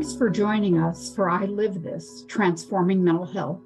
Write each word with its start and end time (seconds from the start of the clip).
Thanks 0.00 0.16
for 0.16 0.30
joining 0.30 0.78
us 0.78 1.14
for 1.14 1.28
I 1.28 1.44
Live 1.44 1.82
This 1.82 2.24
Transforming 2.26 3.04
Mental 3.04 3.26
Health 3.26 3.60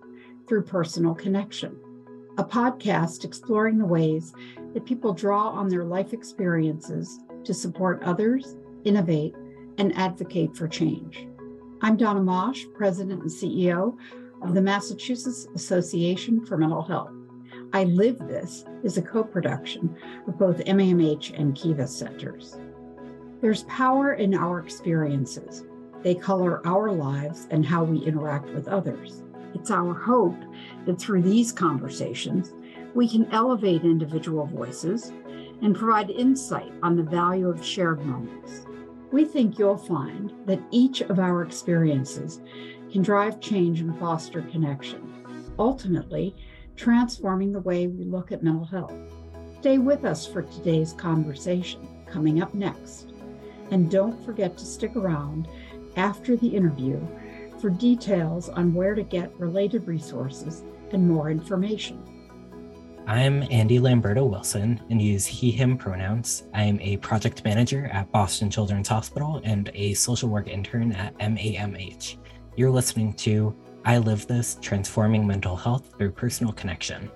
Through 0.49 0.65
Personal 0.65 1.15
Connection, 1.15 1.79
a 2.39 2.43
podcast 2.43 3.25
exploring 3.25 3.79
the 3.79 3.85
ways 3.85 4.33
that 4.73 4.85
people 4.85 5.13
draw 5.13 5.51
on 5.51 5.69
their 5.69 5.85
life 5.85 6.13
experiences 6.13 7.21
to 7.45 7.55
support 7.55 8.03
others, 8.03 8.57
innovate, 8.83 9.37
and 9.79 9.97
advocate 9.97 10.57
for 10.57 10.67
change. 10.67 11.29
I'm 11.83 11.97
Danna 11.97 12.25
Mauch, 12.25 12.67
President 12.75 13.23
and 13.23 13.31
CEO 13.31 13.97
of 14.43 14.55
the 14.55 14.63
Massachusetts 14.63 15.47
Association 15.55 16.45
for 16.45 16.59
Mental 16.59 16.83
Health. 16.83 17.13
I 17.73 17.85
Live 17.85 18.19
This 18.19 18.65
is 18.83 18.97
a 18.97 19.03
co 19.03 19.23
production 19.23 19.97
of 20.27 20.37
both 20.37 20.65
MAMH 20.65 21.39
and 21.39 21.55
Kiva 21.55 21.87
centers. 21.87 22.59
There's 23.41 23.63
power 23.65 24.15
in 24.15 24.35
our 24.35 24.59
experiences. 24.59 25.63
They 26.05 26.15
color 26.15 26.65
our 26.67 26.93
lives 26.93 27.49
and 27.51 27.65
how 27.65 27.83
we 27.83 27.99
interact 27.99 28.51
with 28.51 28.69
others. 28.69 29.23
It's 29.55 29.71
our 29.71 29.95
hope 29.95 30.37
that 30.85 31.01
through 31.01 31.23
these 31.23 31.51
conversations, 31.51 32.53
we 32.95 33.09
can 33.09 33.27
elevate 33.33 33.85
individual 33.85 34.45
voices 34.47 35.13
and 35.63 35.75
provide 35.75 36.11
insight 36.11 36.71
on 36.83 36.95
the 36.95 37.03
value 37.03 37.49
of 37.49 37.65
shared 37.65 38.05
moments. 38.05 38.67
We 39.13 39.25
think 39.25 39.59
you'll 39.59 39.79
find 39.79 40.33
that 40.45 40.61
each 40.71 41.01
of 41.01 41.19
our 41.19 41.43
experiences 41.43 42.41
can 42.93 43.03
drive 43.03 43.41
change 43.41 43.81
and 43.81 43.99
foster 43.99 44.43
connection. 44.43 45.11
Ultimately, 45.59 46.37
transforming 46.77 47.53
the 47.53 47.61
way 47.61 47.87
we 47.87 48.05
look 48.05 48.31
at 48.31 48.43
mental 48.43 48.67
health. 48.67 48.93
Stay 49.61 49.79
with 49.79 50.05
us 50.05 50.27
for 50.27 50.43
today's 50.43 50.93
conversation 50.93 51.89
coming 52.07 52.43
up 52.43 52.53
next. 52.53 53.13
And 53.71 53.91
don't 53.91 54.23
forget 54.25 54.59
to 54.59 54.67
stick 54.67 54.95
around 54.95 55.49
after 55.97 56.37
the 56.37 56.49
interview 56.49 57.01
for 57.61 57.71
details 57.71 58.49
on 58.49 58.75
where 58.75 58.95
to 58.95 59.03
get 59.03 59.35
related 59.39 59.87
resources 59.87 60.63
and 60.93 61.09
more 61.09 61.31
information. 61.31 62.03
I'm 63.07 63.43
Andy 63.51 63.79
Lamberto 63.79 64.25
Wilson 64.25 64.81
and 64.89 65.01
use 65.01 65.27
he, 65.27 65.51
him 65.51 65.77
pronouns. 65.77 66.45
I 66.55 66.63
am 66.63 66.81
a 66.81 66.97
project 66.99 67.45
manager 67.45 67.87
at 67.93 68.11
Boston 68.11 68.51
Children's 68.51 68.89
Hospital 68.89 69.43
and 69.45 69.71
a 69.75 69.93
social 69.93 70.31
work 70.31 70.49
intern 70.49 70.93
at 70.93 71.17
MAMH. 71.19 72.17
You're 72.57 72.71
listening 72.71 73.13
to 73.15 73.55
I 73.85 73.99
Live 73.99 74.27
This 74.27 74.57
Transforming 74.63 75.27
Mental 75.27 75.55
Health 75.55 75.93
Through 75.99 76.13
Personal 76.13 76.55
Connection. 76.55 77.11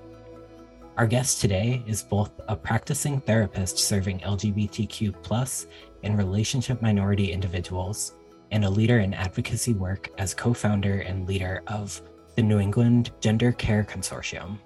Our 0.98 1.06
guest 1.06 1.40
today 1.40 1.82
is 1.86 2.02
both 2.02 2.32
a 2.48 2.56
practicing 2.56 3.20
therapist 3.22 3.78
serving 3.78 4.18
LGBTQ 4.18 5.66
and 6.02 6.18
relationship 6.18 6.82
minority 6.82 7.32
individuals, 7.32 8.17
and 8.50 8.64
a 8.64 8.70
leader 8.70 8.98
in 9.00 9.14
advocacy 9.14 9.74
work 9.74 10.08
as 10.18 10.34
co 10.34 10.52
founder 10.52 11.00
and 11.00 11.26
leader 11.26 11.62
of 11.66 12.00
the 12.36 12.42
New 12.42 12.58
England 12.58 13.10
Gender 13.20 13.52
Care 13.52 13.84
Consortium. 13.84 14.58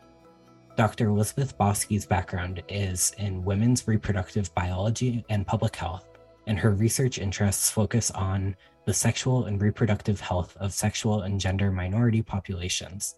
Dr. 0.77 1.09
Elizabeth 1.09 1.57
Boskey's 1.59 2.07
background 2.07 2.63
is 2.69 3.13
in 3.19 3.45
women's 3.45 3.87
reproductive 3.87 4.55
biology 4.55 5.25
and 5.29 5.47
public 5.47 5.77
health, 5.77 6.09
and 6.47 6.59
her 6.59 6.71
research 6.71 7.19
interests 7.19 7.71
focus 7.71 8.11
on 8.11 8.57
the 8.87 8.95
sexual 8.95 9.45
and 9.45 9.61
reproductive 9.61 10.21
health 10.21 10.57
of 10.57 10.73
sexual 10.73 11.23
and 11.23 11.41
gender 11.41 11.71
minority 11.71 12.23
populations. 12.23 13.15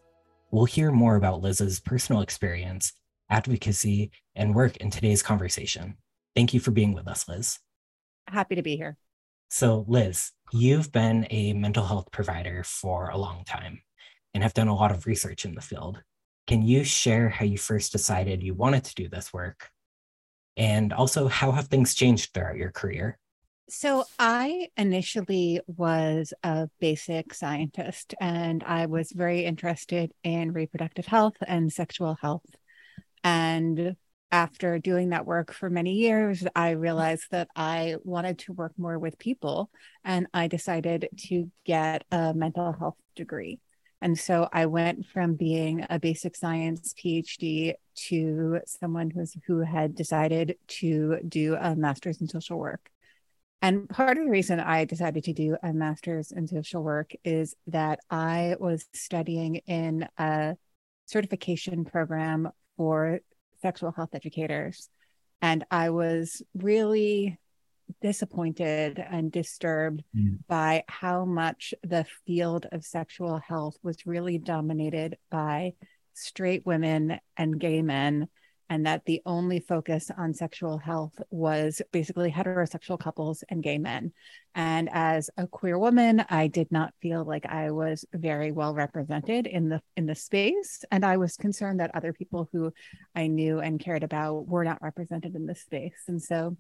We'll 0.51 0.67
hear 0.67 0.91
more 0.93 1.17
about 1.17 1.43
Liz's 1.43 1.81
personal 1.81 2.23
experience, 2.23 2.93
advocacy, 3.31 4.11
and 4.35 4.55
work 4.55 4.77
in 4.79 4.91
today's 4.91 5.23
conversation. 5.23 5.97
Thank 6.35 6.53
you 6.55 6.61
for 6.61 6.71
being 6.71 6.93
with 6.93 7.09
us, 7.09 7.29
Liz. 7.29 7.61
Happy 8.29 8.55
to 8.57 8.63
be 8.63 8.77
here. 8.77 8.97
So, 9.55 9.85
Liz, 9.87 10.33
you've 10.51 10.91
been 10.91 11.29
a 11.31 11.53
mental 11.53 11.85
health 11.85 12.11
provider 12.11 12.65
for 12.65 13.11
a 13.11 13.17
long 13.17 13.45
time 13.45 13.83
and 14.35 14.43
have 14.43 14.53
done 14.53 14.67
a 14.67 14.75
lot 14.75 14.91
of 14.91 15.07
research 15.07 15.45
in 15.45 15.55
the 15.55 15.61
field. 15.61 16.03
Can 16.49 16.61
you 16.61 16.83
share 16.83 17.29
how 17.29 17.45
you 17.45 17.57
first 17.57 17.93
decided 17.93 18.43
you 18.43 18.53
wanted 18.53 18.83
to 18.83 18.95
do 18.97 19.09
this 19.09 19.33
work? 19.33 19.71
And 20.57 20.93
also, 20.93 21.29
how 21.29 21.53
have 21.53 21.69
things 21.69 21.95
changed 21.95 22.35
throughout 22.35 22.57
your 22.57 22.73
career? 22.73 23.17
So, 23.69 24.07
I 24.19 24.71
initially 24.77 25.61
was 25.69 26.35
a 26.43 26.69
basic 26.81 27.33
scientist 27.33 28.13
and 28.21 28.65
I 28.65 28.87
was 28.87 29.13
very 29.13 29.45
interested 29.45 30.11
in 30.25 30.51
reproductive 30.51 31.07
health 31.07 31.37
and 31.47 31.73
sexual 31.73 32.17
health. 32.21 32.57
And 33.23 33.95
after 34.35 34.81
doing 34.81 35.11
that 35.11 35.27
work 35.27 35.53
for 35.53 35.71
many 35.71 35.93
years, 35.93 36.45
I 36.57 36.71
realized 36.71 37.27
that 37.31 37.47
I 37.55 37.95
wanted 38.03 38.41
to 38.41 38.53
work 38.53 38.73
more 38.77 38.99
with 38.99 39.17
people 39.17 39.71
and 40.05 40.27
I 40.35 40.49
decided 40.49 41.09
to 41.29 41.53
get 41.65 42.03
a 42.11 42.35
mental 42.35 42.73
health 42.73 42.97
degree. 43.15 43.61
And 44.03 44.19
so 44.19 44.49
I 44.53 44.67
went 44.67 45.07
from 45.07 45.37
being 45.37 45.87
a 45.89 46.01
basic 46.01 46.35
science 46.35 46.95
PhD 46.95 47.75
to 48.09 48.59
someone 48.67 49.09
who's 49.11 49.37
who 49.47 49.61
had 49.61 49.95
decided 49.95 50.57
to 50.81 51.21
do 51.29 51.55
a 51.55 51.77
master's 51.77 52.21
in 52.21 52.27
social 52.27 52.59
work. 52.59 52.91
And 53.63 53.89
part 53.89 54.19
of 54.19 54.25
the 54.25 54.31
reason 54.31 54.59
I 54.59 54.85
decided 54.85 55.23
to 55.25 55.33
do 55.33 55.57
a 55.63 55.73
master's 55.73 56.33
in 56.33 56.49
social 56.49 56.83
work 56.83 57.13
is 57.23 57.55
that 57.69 58.01
I 58.11 58.57
was 58.59 58.85
studying 58.95 59.61
in 59.69 60.09
a 60.19 60.57
certification 61.07 61.85
program 61.85 62.51
for 62.77 63.21
sexual 63.65 63.93
health 63.93 64.11
educators. 64.13 64.91
And 65.41 65.65
I 65.71 65.89
was 65.89 66.43
really 66.55 67.39
disappointed 68.03 68.99
and 68.99 69.33
disturbed 69.33 70.05
mm. 70.15 70.39
by 70.47 70.85
how 70.87 71.25
much 71.25 71.73
the 71.83 72.05
field 72.27 72.67
of 72.73 72.85
sexual 72.85 73.39
health 73.39 73.77
was 73.83 74.05
really 74.05 74.37
dominated 74.37 75.17
by 75.31 75.73
straight 76.13 76.67
women 76.67 77.19
and 77.39 77.59
gay 77.59 77.81
men 77.81 78.29
and 78.71 78.87
that 78.87 79.05
the 79.05 79.21
only 79.27 79.61
focus 79.61 80.11
on 80.17 80.35
sexual 80.35 80.79
health 80.79 81.21
was 81.31 81.83
basically 81.93 82.31
heterosexual 82.31 82.99
couples 82.99 83.45
and 83.49 83.63
gay 83.63 83.79
men. 83.79 84.13
And 84.55 84.89
as 84.93 85.31
a 85.37 85.47
queer 85.47 85.79
woman, 85.79 86.25
I 86.31 86.47
did 86.47 86.71
not 86.73 86.95
feel 87.03 87.25
like 87.25 87.47
I 87.47 87.71
was 87.71 88.05
very 88.13 88.53
well 88.53 88.75
represented 88.75 89.47
in 89.47 89.69
the 89.69 89.83
in 89.97 90.07
the 90.07 90.15
space, 90.15 90.85
and 90.91 91.05
I 91.05 91.17
was 91.17 91.37
concerned 91.37 91.81
that 91.81 91.95
other 91.95 92.13
people 92.13 92.49
who 92.53 92.73
I 93.15 93.27
knew 93.27 93.61
and 93.61 93.81
cared 93.81 94.03
about 94.03 94.47
were 94.47 94.65
not 94.65 94.83
represented 94.83 95.35
in 95.35 95.47
this 95.47 95.63
space. 95.63 96.05
And 96.09 96.23
so 96.23 96.57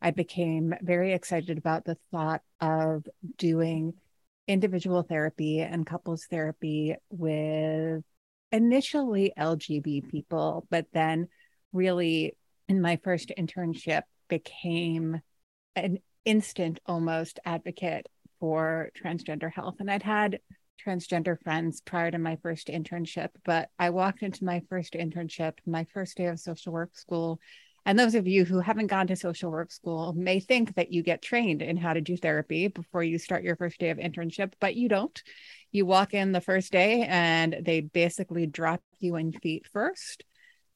I 0.00 0.10
became 0.10 0.74
very 0.82 1.12
excited 1.12 1.56
about 1.56 1.84
the 1.84 1.96
thought 2.10 2.42
of 2.60 3.06
doing 3.38 3.94
individual 4.46 5.02
therapy 5.02 5.60
and 5.60 5.86
couples 5.86 6.26
therapy 6.30 6.94
with 7.10 8.02
initially 8.52 9.32
LGBT 9.38 10.10
people, 10.10 10.66
but 10.70 10.86
then 10.92 11.28
really 11.74 12.36
in 12.68 12.80
my 12.80 12.98
first 13.04 13.30
internship 13.38 14.02
became 14.28 15.20
an 15.76 15.98
instant 16.24 16.80
almost 16.86 17.38
advocate 17.44 18.06
for 18.40 18.90
transgender 18.98 19.52
health. 19.52 19.76
And 19.80 19.90
I'd 19.90 20.02
had 20.02 20.40
transgender 20.84 21.38
friends 21.42 21.82
prior 21.82 22.10
to 22.10 22.18
my 22.18 22.36
first 22.36 22.68
internship, 22.68 23.28
but 23.44 23.68
I 23.78 23.90
walked 23.90 24.22
into 24.22 24.44
my 24.44 24.62
first 24.68 24.94
internship, 24.94 25.54
my 25.66 25.84
first 25.92 26.16
day 26.16 26.26
of 26.26 26.40
social 26.40 26.72
work 26.72 26.96
school, 26.96 27.38
and 27.86 27.98
those 27.98 28.14
of 28.14 28.26
you 28.26 28.44
who 28.44 28.60
haven't 28.60 28.86
gone 28.86 29.06
to 29.08 29.16
social 29.16 29.50
work 29.50 29.70
school 29.70 30.14
may 30.14 30.40
think 30.40 30.74
that 30.74 30.90
you 30.90 31.02
get 31.02 31.20
trained 31.20 31.60
in 31.60 31.76
how 31.76 31.92
to 31.92 32.00
do 32.00 32.16
therapy 32.16 32.68
before 32.68 33.02
you 33.02 33.18
start 33.18 33.44
your 33.44 33.56
first 33.56 33.78
day 33.78 33.90
of 33.90 33.98
internship, 33.98 34.52
but 34.58 34.74
you 34.74 34.88
don't. 34.88 35.22
You 35.70 35.84
walk 35.84 36.14
in 36.14 36.32
the 36.32 36.40
first 36.40 36.72
day 36.72 37.02
and 37.02 37.56
they 37.60 37.82
basically 37.82 38.46
drop 38.46 38.80
you 39.00 39.16
in 39.16 39.32
feet 39.32 39.66
first. 39.70 40.24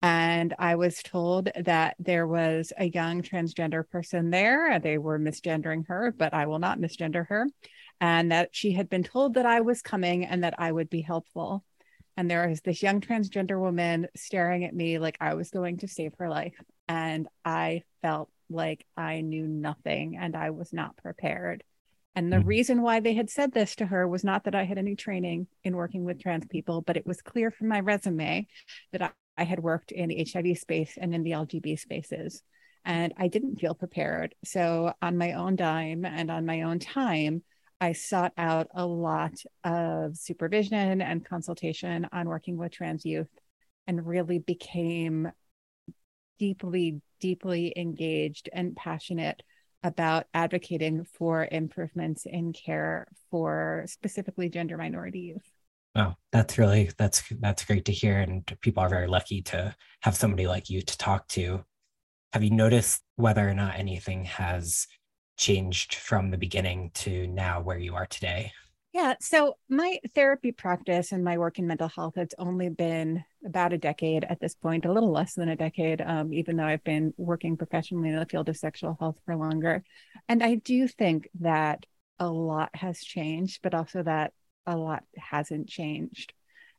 And 0.01 0.55
I 0.59 0.77
was 0.77 1.03
told 1.03 1.51
that 1.57 1.97
there 1.99 2.27
was 2.27 2.73
a 2.79 2.89
young 2.89 3.23
transgender 3.23 3.89
person 3.89 4.31
there. 4.31 4.79
They 4.79 4.97
were 4.97 5.19
misgendering 5.19 5.89
her, 5.89 6.15
but 6.17 6.33
I 6.35 6.47
will 6.47 6.61
not 6.61 6.79
misgender 6.79 7.27
her. 7.29 7.49
And 8.01 8.31
that 8.31 8.51
she 8.53 8.73
had 8.73 8.89
been 8.89 9.03
told 9.03 9.35
that 9.35 9.47
I 9.47 9.61
was 9.61 9.83
coming 9.83 10.25
and 10.25 10.45
that 10.45 10.55
I 10.59 10.71
would 10.71 10.89
be 10.89 11.01
helpful. 11.01 11.65
And 12.17 12.31
there 12.31 12.49
was 12.49 12.61
this 12.61 12.83
young 12.83 13.01
transgender 13.01 13.59
woman 13.61 14.07
staring 14.17 14.65
at 14.65 14.75
me 14.75 14.99
like 14.99 15.17
I 15.21 15.35
was 15.35 15.51
going 15.51 15.79
to 15.79 15.89
save 15.89 16.15
her 16.19 16.29
life 16.29 16.55
and 16.87 17.29
I 17.45 17.83
felt 18.03 18.31
like 18.51 18.87
I 18.97 19.21
knew 19.21 19.47
nothing 19.47 20.17
and 20.17 20.37
I 20.37 20.51
was 20.51 20.73
not 20.73 20.97
prepared. 20.97 21.65
And 22.15 22.33
the 22.33 22.39
mm-hmm. 22.39 22.49
reason 22.49 22.83
why 22.83 23.01
they 23.01 23.15
had 23.15 23.31
said 23.31 23.53
this 23.53 23.77
to 23.77 23.87
her 23.87 24.09
was 24.09 24.25
not 24.25 24.45
that 24.45 24.55
I 24.55 24.65
had 24.65 24.79
any 24.79 24.97
training 24.97 25.47
in 25.63 25.77
working 25.77 26.05
with 26.05 26.21
trans 26.21 26.47
people, 26.47 26.83
but 26.83 26.97
it 26.97 27.07
was 27.07 27.23
clear 27.23 27.51
from 27.51 27.69
my 27.69 27.81
resume 27.81 28.49
that 28.93 29.13
I, 29.39 29.45
had 29.45 29.61
worked 29.61 29.93
in 29.93 30.09
the 30.09 30.27
HIV 30.31 30.59
space 30.59 30.99
and 31.01 31.15
in 31.15 31.23
the 31.23 31.33
LGB 31.33 31.79
spaces. 31.79 32.43
And 32.85 33.13
I 33.17 33.29
didn't 33.29 33.57
feel 33.57 33.75
prepared. 33.75 34.35
So, 34.45 34.93
on 35.03 35.19
my 35.19 35.33
own 35.33 35.57
dime 35.57 36.05
and 36.05 36.31
on 36.31 36.47
my 36.47 36.63
own 36.63 36.79
time, 36.79 37.43
I 37.81 37.93
sought 37.93 38.33
out 38.37 38.69
a 38.75 38.85
lot 38.85 39.35
of 39.65 40.17
supervision 40.17 41.01
and 41.01 41.25
consultation 41.25 42.09
on 42.13 42.29
working 42.29 42.57
with 42.57 42.73
trans 42.73 43.05
youth 43.05 43.31
and 43.87 44.07
really 44.07 44.39
became 44.39 45.31
deeply, 46.39 47.01
deeply 47.21 47.73
engaged 47.77 48.49
and 48.53 48.77
passionate 48.77 49.43
about 49.83 50.27
advocating 50.35 51.05
for 51.05 51.47
improvements 51.51 52.27
in 52.27 52.53
care 52.53 53.07
for 53.31 53.85
specifically 53.87 54.49
gender 54.49 54.77
minority 54.77 55.21
youth. 55.21 55.58
Oh, 55.95 56.15
that's 56.33 56.59
really 56.59 56.91
that's 56.99 57.23
that's 57.41 57.65
great 57.65 57.87
to 57.87 57.93
hear 57.93 58.19
and 58.21 58.47
people 58.61 58.83
are 58.83 58.89
very 58.89 59.09
lucky 59.09 59.43
to 59.43 59.75
have 60.03 60.17
somebody 60.17 60.47
like 60.47 60.71
you 60.71 60.83
to 60.83 60.99
talk 60.99 61.27
to. 61.29 61.65
Have 62.33 62.45
you 62.45 62.51
noticed 62.51 63.03
whether 63.17 63.49
or 63.49 63.55
not 63.55 63.79
anything 63.79 64.25
has 64.25 64.87
changed 65.39 65.95
from 65.95 66.31
the 66.31 66.39
beginning 66.39 66.91
to 66.93 67.27
now 67.29 67.61
where 67.61 67.79
you 67.79 67.95
are 67.95 68.07
today? 68.07 68.53
Yeah. 68.93 69.15
So 69.21 69.59
my 69.69 69.99
therapy 70.15 70.51
practice 70.51 71.13
and 71.13 71.23
my 71.23 71.39
work 71.39 71.59
in 71.59 71.67
mental 71.67 71.89
health 71.89 72.15
has 72.17 72.31
only 72.39 72.69
been 72.69 73.23
about 73.45 73.73
a 73.73 73.79
decade 73.79 74.25
at 74.25 74.41
this 74.41 74.55
point, 74.55 74.87
a 74.87 74.93
little 74.93 75.13
less 75.13 75.35
than 75.35 75.49
a 75.49 75.57
decade, 75.57 76.01
um, 76.01 76.33
even 76.33 76.57
though 76.57 76.65
I've 76.65 76.85
been 76.85 77.13
working 77.17 77.57
professionally 77.57 78.09
in 78.09 78.17
the 78.17 78.27
field 78.27 78.49
of 78.49 78.57
sexual 78.57 78.97
health 78.99 79.17
for 79.25 79.37
longer. 79.37 79.85
And 80.29 80.43
I 80.43 80.57
do 80.57 80.89
think 80.89 81.29
that 81.41 81.85
a 82.19 82.29
lot 82.29 82.71
has 82.75 83.01
changed, 83.01 83.61
but 83.63 83.75
also 83.75 84.03
that 84.03 84.33
a 84.69 84.77
lot 84.77 85.03
hasn't 85.17 85.69
changed. 85.69 86.33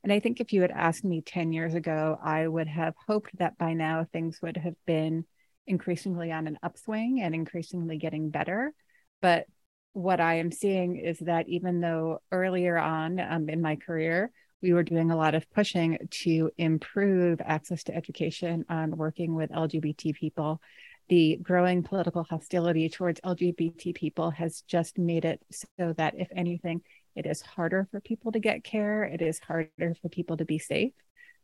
And 0.03 0.13
I 0.13 0.19
think 0.19 0.39
if 0.39 0.53
you 0.53 0.61
had 0.61 0.71
asked 0.71 1.03
me 1.03 1.21
10 1.21 1.51
years 1.51 1.73
ago, 1.73 2.17
I 2.23 2.47
would 2.47 2.67
have 2.67 2.93
hoped 3.07 3.37
that 3.39 3.57
by 3.57 3.73
now 3.73 4.05
things 4.05 4.39
would 4.41 4.57
have 4.57 4.75
been 4.85 5.25
increasingly 5.67 6.31
on 6.31 6.47
an 6.47 6.57
upswing 6.63 7.21
and 7.21 7.35
increasingly 7.35 7.97
getting 7.97 8.29
better. 8.29 8.73
But 9.21 9.45
what 9.93 10.21
I 10.21 10.35
am 10.35 10.51
seeing 10.51 10.95
is 10.97 11.19
that 11.19 11.49
even 11.49 11.81
though 11.81 12.21
earlier 12.31 12.77
on 12.77 13.19
um, 13.19 13.49
in 13.49 13.61
my 13.61 13.75
career, 13.75 14.31
we 14.61 14.73
were 14.73 14.83
doing 14.83 15.11
a 15.11 15.17
lot 15.17 15.35
of 15.35 15.49
pushing 15.51 15.97
to 16.09 16.51
improve 16.57 17.41
access 17.41 17.83
to 17.85 17.95
education 17.95 18.65
on 18.69 18.95
working 18.95 19.35
with 19.35 19.51
LGBT 19.51 20.13
people. 20.15 20.61
The 21.07 21.39
growing 21.41 21.81
political 21.81 22.23
hostility 22.23 22.87
towards 22.87 23.19
LGBT 23.21 23.95
people 23.95 24.31
has 24.31 24.61
just 24.61 24.97
made 24.97 25.25
it 25.25 25.41
so 25.51 25.93
that, 25.93 26.13
if 26.17 26.27
anything, 26.35 26.81
it 27.19 27.25
is 27.25 27.41
harder 27.41 27.85
for 27.91 27.99
people 27.99 28.31
to 28.31 28.39
get 28.39 28.63
care. 28.63 29.03
It 29.03 29.21
is 29.21 29.39
harder 29.39 29.93
for 30.01 30.07
people 30.07 30.37
to 30.37 30.45
be 30.45 30.57
safe. 30.57 30.93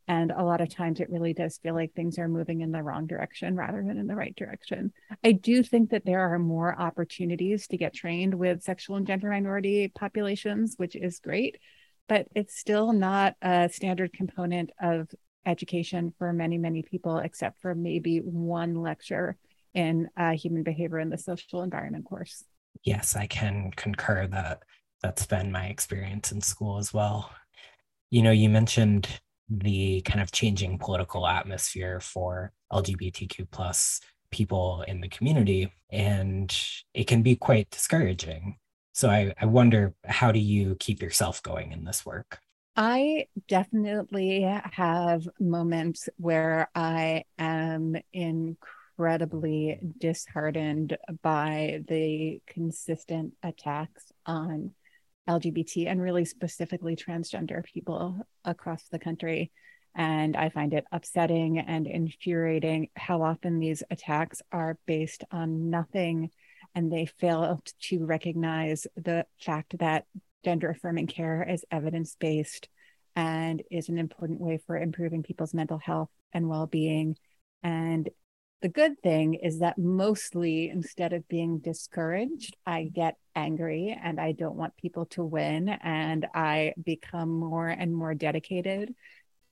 And 0.07 0.31
a 0.31 0.43
lot 0.43 0.61
of 0.61 0.69
times 0.69 1.01
it 1.01 1.09
really 1.09 1.33
does 1.33 1.57
feel 1.57 1.73
like 1.73 1.93
things 1.93 2.17
are 2.17 2.29
moving 2.29 2.61
in 2.61 2.71
the 2.71 2.81
wrong 2.81 3.07
direction 3.07 3.55
rather 3.55 3.83
than 3.85 3.97
in 3.97 4.07
the 4.07 4.15
right 4.15 4.35
direction. 4.35 4.93
I 5.21 5.33
do 5.33 5.63
think 5.63 5.89
that 5.89 6.05
there 6.05 6.21
are 6.21 6.39
more 6.39 6.79
opportunities 6.79 7.67
to 7.67 7.77
get 7.77 7.93
trained 7.93 8.33
with 8.33 8.63
sexual 8.63 8.95
and 8.95 9.05
gender 9.05 9.29
minority 9.29 9.91
populations, 9.93 10.75
which 10.77 10.95
is 10.95 11.19
great, 11.19 11.57
but 12.07 12.27
it's 12.35 12.55
still 12.55 12.93
not 12.93 13.33
a 13.41 13.67
standard 13.67 14.13
component 14.13 14.69
of 14.79 15.09
education 15.45 16.13
for 16.17 16.31
many, 16.31 16.57
many 16.57 16.83
people, 16.83 17.17
except 17.17 17.59
for 17.61 17.75
maybe 17.75 18.19
one 18.19 18.75
lecture 18.75 19.35
in 19.73 20.07
uh, 20.15 20.31
human 20.31 20.63
behavior 20.63 20.99
in 20.99 21.09
the 21.09 21.17
social 21.17 21.63
environment 21.63 22.05
course. 22.05 22.45
Yes, 22.83 23.15
I 23.15 23.25
can 23.27 23.71
concur 23.75 24.27
that 24.27 24.59
that's 25.05 25.27
been 25.27 25.51
my 25.51 25.67
experience 25.67 26.31
in 26.31 26.41
school 26.41 26.79
as 26.79 26.91
well. 26.91 27.29
You 28.09 28.23
know, 28.23 28.31
you 28.31 28.49
mentioned 28.49 29.07
the 29.49 30.01
kind 30.01 30.19
of 30.19 30.31
changing 30.31 30.79
political 30.79 31.27
atmosphere 31.27 31.99
for 31.99 32.51
LGBTQ 32.73 33.47
plus 33.51 34.01
people 34.31 34.83
in 34.87 35.01
the 35.01 35.07
community, 35.07 35.71
and 35.91 36.57
it 36.95 37.05
can 37.05 37.21
be 37.21 37.35
quite 37.35 37.69
discouraging. 37.69 38.57
So 38.93 39.09
I, 39.09 39.35
I 39.39 39.45
wonder, 39.45 39.93
how 40.05 40.31
do 40.31 40.39
you 40.39 40.75
keep 40.79 41.03
yourself 41.03 41.43
going 41.43 41.71
in 41.71 41.85
this 41.85 42.03
work? 42.03 42.39
I 42.75 43.27
definitely 43.47 44.41
have 44.71 45.27
moments 45.39 46.09
where 46.17 46.69
I 46.73 47.25
am 47.37 47.95
incredibly 48.11 49.79
disheartened 49.99 50.97
by 51.21 51.83
the 51.87 52.41
consistent 52.47 53.33
attacks 53.43 54.11
on 54.25 54.71
LGBT 55.27 55.87
and 55.87 56.01
really 56.01 56.25
specifically 56.25 56.95
transgender 56.95 57.63
people 57.63 58.17
across 58.43 58.83
the 58.89 58.99
country. 58.99 59.51
And 59.95 60.35
I 60.35 60.49
find 60.49 60.73
it 60.73 60.85
upsetting 60.91 61.59
and 61.59 61.87
infuriating 61.87 62.89
how 62.95 63.21
often 63.21 63.59
these 63.59 63.81
attacks 63.89 64.41
are 64.51 64.77
based 64.85 65.23
on 65.31 65.69
nothing 65.69 66.31
and 66.75 66.91
they 66.91 67.05
fail 67.05 67.61
to 67.79 68.05
recognize 68.05 68.85
the 68.97 69.25
fact 69.39 69.77
that 69.79 70.05
gender 70.43 70.69
affirming 70.69 71.07
care 71.07 71.47
is 71.49 71.65
evidence 71.71 72.15
based 72.19 72.67
and 73.15 73.63
is 73.71 73.87
an 73.87 73.97
important 73.97 74.41
way 74.41 74.59
for 74.67 74.77
improving 74.77 75.23
people's 75.23 75.53
mental 75.53 75.77
health 75.77 76.09
and 76.33 76.49
well 76.49 76.67
being. 76.67 77.15
And 77.63 78.09
the 78.61 78.69
good 78.69 78.99
thing 79.01 79.35
is 79.35 79.59
that 79.59 79.77
mostly 79.77 80.69
instead 80.69 81.13
of 81.13 81.27
being 81.27 81.59
discouraged, 81.59 82.55
I 82.65 82.89
get 82.91 83.15
angry 83.35 83.97
and 84.01 84.19
I 84.19 84.31
don't 84.31 84.55
want 84.55 84.77
people 84.77 85.05
to 85.07 85.23
win. 85.23 85.69
And 85.69 86.25
I 86.33 86.73
become 86.83 87.29
more 87.29 87.67
and 87.67 87.93
more 87.95 88.15
dedicated 88.15 88.95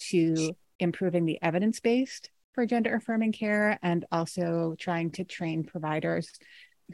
to 0.10 0.56
improving 0.80 1.26
the 1.26 1.38
evidence 1.42 1.80
based 1.80 2.30
for 2.54 2.66
gender 2.66 2.96
affirming 2.96 3.34
care 3.34 3.78
and 3.82 4.06
also 4.12 4.76
trying 4.80 5.12
to 5.12 5.24
train 5.24 5.64
providers 5.64 6.30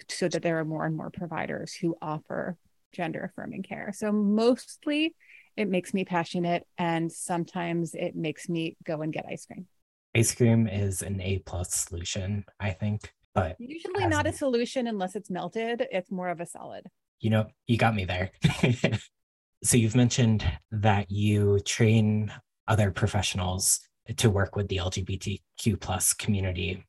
so 0.09 0.27
that 0.27 0.41
there 0.41 0.59
are 0.59 0.65
more 0.65 0.85
and 0.85 0.95
more 0.95 1.09
providers 1.11 1.73
who 1.73 1.95
offer 2.01 2.57
gender 2.91 3.31
affirming 3.31 3.63
care. 3.63 3.91
So 3.95 4.11
mostly 4.11 5.15
it 5.55 5.69
makes 5.69 5.93
me 5.93 6.05
passionate 6.05 6.65
and 6.77 7.11
sometimes 7.11 7.93
it 7.93 8.15
makes 8.15 8.49
me 8.49 8.77
go 8.83 9.01
and 9.01 9.13
get 9.13 9.25
ice 9.29 9.45
cream 9.45 9.67
ice 10.15 10.33
cream 10.33 10.67
is 10.67 11.01
an 11.01 11.21
A 11.21 11.39
plus 11.39 11.73
solution, 11.73 12.45
I 12.59 12.71
think. 12.71 13.13
But 13.33 13.55
usually 13.59 14.07
not 14.07 14.27
a 14.27 14.33
solution 14.33 14.87
unless 14.87 15.15
it's 15.15 15.29
melted. 15.29 15.87
It's 15.91 16.11
more 16.11 16.29
of 16.29 16.41
a 16.41 16.45
solid. 16.45 16.87
You 17.19 17.29
know, 17.29 17.47
you 17.67 17.77
got 17.77 17.95
me 17.95 18.05
there. 18.05 18.31
so 19.63 19.77
you've 19.77 19.95
mentioned 19.95 20.45
that 20.71 21.11
you 21.11 21.59
train 21.59 22.31
other 22.67 22.91
professionals 22.91 23.81
to 24.17 24.29
work 24.29 24.55
with 24.55 24.67
the 24.67 24.77
LGBTQ 24.77 25.79
plus 25.79 26.13
community. 26.13 26.83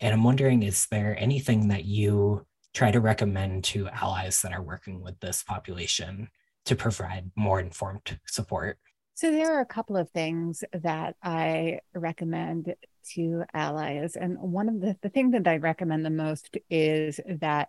And 0.00 0.12
I'm 0.12 0.24
wondering, 0.24 0.62
is 0.62 0.86
there 0.90 1.16
anything 1.18 1.68
that 1.68 1.84
you 1.84 2.46
try 2.74 2.90
to 2.90 3.00
recommend 3.00 3.64
to 3.64 3.88
allies 3.88 4.42
that 4.42 4.52
are 4.52 4.62
working 4.62 5.02
with 5.02 5.18
this 5.20 5.42
population 5.42 6.28
to 6.66 6.76
provide 6.76 7.30
more 7.36 7.58
informed 7.58 8.18
support? 8.26 8.78
So 9.18 9.32
there 9.32 9.56
are 9.56 9.60
a 9.60 9.66
couple 9.66 9.96
of 9.96 10.08
things 10.10 10.62
that 10.72 11.16
I 11.20 11.80
recommend 11.92 12.72
to 13.14 13.42
allies. 13.52 14.14
And 14.14 14.38
one 14.38 14.68
of 14.68 14.80
the, 14.80 14.96
the 15.02 15.08
thing 15.08 15.32
that 15.32 15.48
I 15.48 15.56
recommend 15.56 16.04
the 16.04 16.10
most 16.10 16.56
is 16.70 17.18
that 17.26 17.68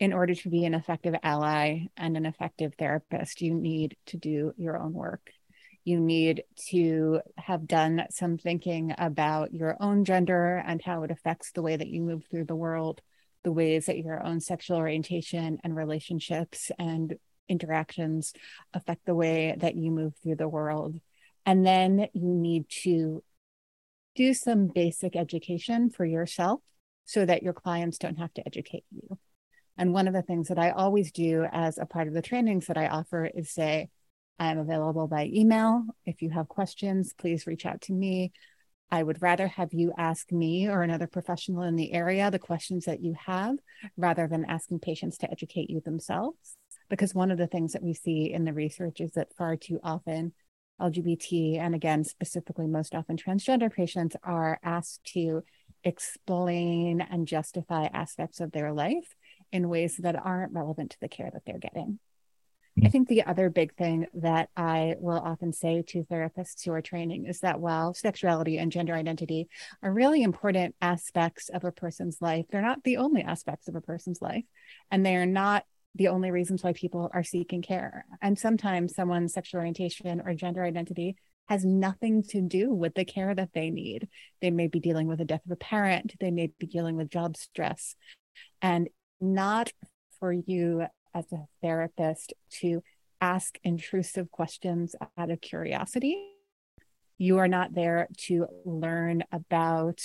in 0.00 0.12
order 0.12 0.34
to 0.34 0.50
be 0.50 0.66
an 0.66 0.74
effective 0.74 1.14
ally 1.22 1.86
and 1.96 2.14
an 2.18 2.26
effective 2.26 2.74
therapist, 2.78 3.40
you 3.40 3.54
need 3.54 3.96
to 4.08 4.18
do 4.18 4.52
your 4.58 4.76
own 4.76 4.92
work. 4.92 5.30
You 5.84 5.98
need 5.98 6.42
to 6.68 7.22
have 7.38 7.66
done 7.66 8.04
some 8.10 8.36
thinking 8.36 8.94
about 8.98 9.54
your 9.54 9.78
own 9.80 10.04
gender 10.04 10.62
and 10.66 10.82
how 10.82 11.04
it 11.04 11.10
affects 11.10 11.52
the 11.52 11.62
way 11.62 11.78
that 11.78 11.88
you 11.88 12.02
move 12.02 12.24
through 12.30 12.44
the 12.44 12.54
world, 12.54 13.00
the 13.44 13.52
ways 13.52 13.86
that 13.86 13.96
your 13.96 14.22
own 14.22 14.40
sexual 14.40 14.76
orientation 14.76 15.58
and 15.64 15.74
relationships 15.74 16.70
and 16.78 17.16
interactions 17.48 18.32
affect 18.74 19.06
the 19.06 19.14
way 19.14 19.56
that 19.58 19.76
you 19.76 19.90
move 19.90 20.14
through 20.22 20.36
the 20.36 20.48
world. 20.48 20.96
And 21.44 21.64
then 21.64 22.08
you 22.12 22.34
need 22.34 22.68
to 22.82 23.22
do 24.14 24.34
some 24.34 24.66
basic 24.66 25.14
education 25.14 25.90
for 25.90 26.04
yourself 26.04 26.60
so 27.04 27.24
that 27.24 27.42
your 27.42 27.52
clients 27.52 27.98
don't 27.98 28.18
have 28.18 28.32
to 28.34 28.46
educate 28.46 28.84
you. 28.90 29.18
And 29.78 29.92
one 29.92 30.08
of 30.08 30.14
the 30.14 30.22
things 30.22 30.48
that 30.48 30.58
I 30.58 30.70
always 30.70 31.12
do 31.12 31.46
as 31.52 31.78
a 31.78 31.86
part 31.86 32.08
of 32.08 32.14
the 32.14 32.22
trainings 32.22 32.66
that 32.66 32.78
I 32.78 32.88
offer 32.88 33.26
is 33.26 33.50
say, 33.50 33.90
I'm 34.38 34.58
available 34.58 35.06
by 35.06 35.30
email. 35.32 35.84
If 36.04 36.22
you 36.22 36.30
have 36.30 36.48
questions, 36.48 37.14
please 37.16 37.46
reach 37.46 37.64
out 37.66 37.82
to 37.82 37.92
me. 37.92 38.32
I 38.90 39.02
would 39.02 39.20
rather 39.20 39.48
have 39.48 39.72
you 39.72 39.92
ask 39.98 40.30
me 40.30 40.68
or 40.68 40.82
another 40.82 41.06
professional 41.06 41.62
in 41.62 41.76
the 41.76 41.92
area 41.92 42.30
the 42.30 42.38
questions 42.38 42.84
that 42.84 43.02
you 43.02 43.16
have 43.26 43.56
rather 43.96 44.28
than 44.28 44.44
asking 44.44 44.80
patients 44.80 45.18
to 45.18 45.30
educate 45.30 45.70
you 45.70 45.80
themselves 45.80 46.56
because 46.88 47.14
one 47.14 47.30
of 47.30 47.38
the 47.38 47.46
things 47.46 47.72
that 47.72 47.82
we 47.82 47.94
see 47.94 48.32
in 48.32 48.44
the 48.44 48.52
research 48.52 49.00
is 49.00 49.12
that 49.12 49.34
far 49.36 49.56
too 49.56 49.80
often 49.82 50.32
LGBT 50.80 51.58
and 51.58 51.74
again 51.74 52.04
specifically 52.04 52.66
most 52.66 52.94
often 52.94 53.16
transgender 53.16 53.72
patients 53.72 54.16
are 54.22 54.58
asked 54.62 55.04
to 55.14 55.42
explain 55.84 57.00
and 57.00 57.26
justify 57.26 57.86
aspects 57.86 58.40
of 58.40 58.52
their 58.52 58.72
life 58.72 59.14
in 59.52 59.68
ways 59.68 59.96
that 59.98 60.16
aren't 60.16 60.52
relevant 60.52 60.90
to 60.90 61.00
the 61.00 61.08
care 61.08 61.30
that 61.32 61.42
they're 61.46 61.58
getting. 61.58 61.98
I 62.78 62.86
hmm. 62.86 62.90
think 62.90 63.08
the 63.08 63.24
other 63.24 63.48
big 63.48 63.74
thing 63.74 64.06
that 64.14 64.50
I 64.56 64.96
will 64.98 65.18
often 65.18 65.52
say 65.52 65.82
to 65.88 66.04
therapists 66.04 66.64
who 66.64 66.72
are 66.72 66.82
training 66.82 67.26
is 67.26 67.40
that 67.40 67.60
while 67.60 67.94
sexuality 67.94 68.58
and 68.58 68.70
gender 68.70 68.94
identity 68.94 69.48
are 69.82 69.92
really 69.92 70.22
important 70.22 70.74
aspects 70.82 71.48
of 71.48 71.64
a 71.64 71.72
person's 71.72 72.20
life, 72.20 72.46
they're 72.50 72.60
not 72.60 72.82
the 72.84 72.98
only 72.98 73.22
aspects 73.22 73.68
of 73.68 73.76
a 73.76 73.80
person's 73.80 74.20
life. 74.20 74.44
And 74.90 75.06
they 75.06 75.16
are 75.16 75.26
not 75.26 75.64
the 75.96 76.08
only 76.08 76.30
reasons 76.30 76.62
why 76.62 76.72
people 76.72 77.10
are 77.12 77.24
seeking 77.24 77.62
care. 77.62 78.04
And 78.20 78.38
sometimes 78.38 78.94
someone's 78.94 79.32
sexual 79.32 79.58
orientation 79.58 80.20
or 80.24 80.34
gender 80.34 80.62
identity 80.62 81.16
has 81.48 81.64
nothing 81.64 82.22
to 82.24 82.40
do 82.40 82.72
with 82.72 82.94
the 82.94 83.04
care 83.04 83.34
that 83.34 83.50
they 83.54 83.70
need. 83.70 84.08
They 84.42 84.50
may 84.50 84.66
be 84.66 84.80
dealing 84.80 85.06
with 85.06 85.18
the 85.18 85.24
death 85.24 85.44
of 85.46 85.52
a 85.52 85.56
parent, 85.56 86.14
they 86.20 86.30
may 86.30 86.50
be 86.58 86.66
dealing 86.66 86.96
with 86.96 87.10
job 87.10 87.36
stress, 87.36 87.94
and 88.60 88.88
not 89.20 89.72
for 90.18 90.32
you 90.32 90.86
as 91.14 91.24
a 91.32 91.46
therapist 91.62 92.34
to 92.50 92.82
ask 93.20 93.58
intrusive 93.64 94.30
questions 94.30 94.94
out 95.16 95.30
of 95.30 95.40
curiosity. 95.40 96.32
You 97.18 97.38
are 97.38 97.48
not 97.48 97.74
there 97.74 98.08
to 98.26 98.46
learn 98.64 99.24
about 99.32 100.00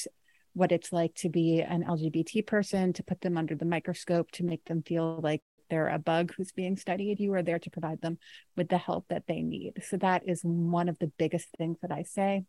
what 0.53 0.71
it's 0.71 0.91
like 0.91 1.15
to 1.15 1.29
be 1.29 1.61
an 1.61 1.83
LGBT 1.83 2.45
person, 2.45 2.93
to 2.93 3.03
put 3.03 3.21
them 3.21 3.37
under 3.37 3.55
the 3.55 3.65
microscope, 3.65 4.31
to 4.31 4.43
make 4.43 4.63
them 4.65 4.83
feel 4.83 5.19
like 5.21 5.41
they're 5.71 5.87
a 5.87 5.97
bug 5.97 6.33
who's 6.37 6.51
being 6.51 6.77
studied. 6.77 7.19
You 7.19 7.33
are 7.33 7.41
there 7.41 7.57
to 7.57 7.69
provide 7.71 8.01
them 8.01 8.19
with 8.55 8.69
the 8.69 8.77
help 8.77 9.07
that 9.09 9.23
they 9.27 9.41
need. 9.41 9.81
So 9.87 9.97
that 9.97 10.27
is 10.27 10.41
one 10.43 10.89
of 10.89 10.99
the 10.99 11.11
biggest 11.17 11.47
things 11.57 11.77
that 11.81 11.91
I 11.91 12.03
say. 12.03 12.43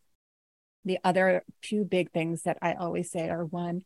The 0.85 0.99
other 1.03 1.43
two 1.61 1.85
big 1.85 2.11
things 2.11 2.43
that 2.43 2.57
I 2.61 2.73
always 2.73 3.09
say 3.09 3.29
are 3.29 3.45
one, 3.45 3.81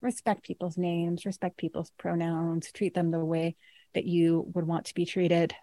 respect 0.00 0.42
people's 0.42 0.78
names, 0.78 1.26
respect 1.26 1.58
people's 1.58 1.92
pronouns, 1.98 2.72
treat 2.72 2.94
them 2.94 3.10
the 3.10 3.24
way 3.24 3.54
that 3.94 4.06
you 4.06 4.50
would 4.54 4.66
want 4.66 4.86
to 4.86 4.94
be 4.94 5.04
treated. 5.04 5.54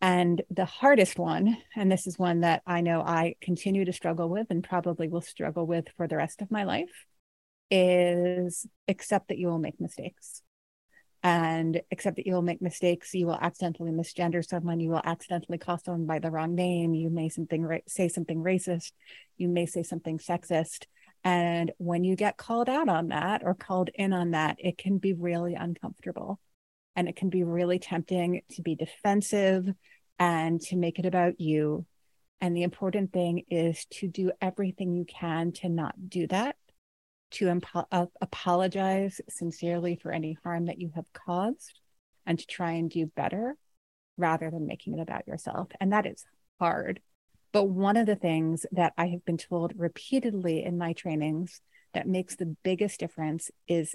And 0.00 0.42
the 0.50 0.64
hardest 0.64 1.16
one, 1.16 1.56
and 1.76 1.90
this 1.90 2.08
is 2.08 2.18
one 2.18 2.40
that 2.40 2.62
I 2.66 2.80
know 2.80 3.02
I 3.02 3.36
continue 3.40 3.84
to 3.84 3.92
struggle 3.92 4.28
with 4.28 4.48
and 4.50 4.64
probably 4.64 5.06
will 5.06 5.20
struggle 5.20 5.64
with 5.64 5.86
for 5.96 6.08
the 6.08 6.16
rest 6.16 6.42
of 6.42 6.50
my 6.50 6.64
life, 6.64 7.06
is 7.70 8.66
accept 8.88 9.28
that 9.28 9.38
you 9.38 9.46
will 9.46 9.60
make 9.60 9.80
mistakes. 9.80 10.42
And 11.22 11.80
except 11.90 12.16
that 12.16 12.26
you 12.26 12.34
will 12.34 12.42
make 12.42 12.60
mistakes. 12.60 13.14
You 13.14 13.26
will 13.26 13.38
accidentally 13.40 13.92
misgender 13.92 14.44
someone. 14.44 14.80
You 14.80 14.90
will 14.90 15.02
accidentally 15.04 15.58
call 15.58 15.78
someone 15.78 16.06
by 16.06 16.18
the 16.18 16.30
wrong 16.30 16.54
name. 16.54 16.94
You 16.94 17.10
may 17.10 17.28
something 17.28 17.62
ra- 17.62 17.78
say 17.86 18.08
something 18.08 18.42
racist. 18.42 18.92
You 19.36 19.48
may 19.48 19.66
say 19.66 19.82
something 19.84 20.18
sexist. 20.18 20.86
And 21.24 21.70
when 21.78 22.02
you 22.02 22.16
get 22.16 22.36
called 22.36 22.68
out 22.68 22.88
on 22.88 23.08
that 23.08 23.42
or 23.44 23.54
called 23.54 23.90
in 23.94 24.12
on 24.12 24.32
that, 24.32 24.56
it 24.58 24.76
can 24.76 24.98
be 24.98 25.12
really 25.12 25.54
uncomfortable. 25.54 26.40
And 26.96 27.08
it 27.08 27.16
can 27.16 27.30
be 27.30 27.44
really 27.44 27.78
tempting 27.78 28.42
to 28.52 28.62
be 28.62 28.74
defensive 28.74 29.66
and 30.18 30.60
to 30.62 30.76
make 30.76 30.98
it 30.98 31.06
about 31.06 31.40
you. 31.40 31.86
And 32.40 32.56
the 32.56 32.64
important 32.64 33.12
thing 33.12 33.44
is 33.48 33.86
to 33.92 34.08
do 34.08 34.32
everything 34.40 34.94
you 34.94 35.04
can 35.04 35.52
to 35.52 35.68
not 35.68 35.94
do 36.08 36.26
that, 36.26 36.56
to 37.32 37.46
impo- 37.46 37.86
uh, 37.90 38.06
apologize 38.20 39.20
sincerely 39.28 39.96
for 39.96 40.12
any 40.12 40.36
harm 40.44 40.66
that 40.66 40.80
you 40.80 40.90
have 40.94 41.12
caused, 41.12 41.80
and 42.26 42.38
to 42.38 42.46
try 42.46 42.72
and 42.72 42.90
do 42.90 43.06
better 43.06 43.56
rather 44.16 44.50
than 44.50 44.66
making 44.66 44.98
it 44.98 45.02
about 45.02 45.26
yourself. 45.26 45.68
And 45.80 45.92
that 45.92 46.06
is 46.06 46.24
hard. 46.60 47.00
But 47.52 47.64
one 47.64 47.96
of 47.96 48.06
the 48.06 48.16
things 48.16 48.64
that 48.72 48.92
I 48.96 49.08
have 49.08 49.24
been 49.24 49.38
told 49.38 49.72
repeatedly 49.76 50.64
in 50.64 50.78
my 50.78 50.92
trainings 50.92 51.60
that 51.92 52.06
makes 52.06 52.36
the 52.36 52.56
biggest 52.62 53.00
difference 53.00 53.50
is 53.66 53.94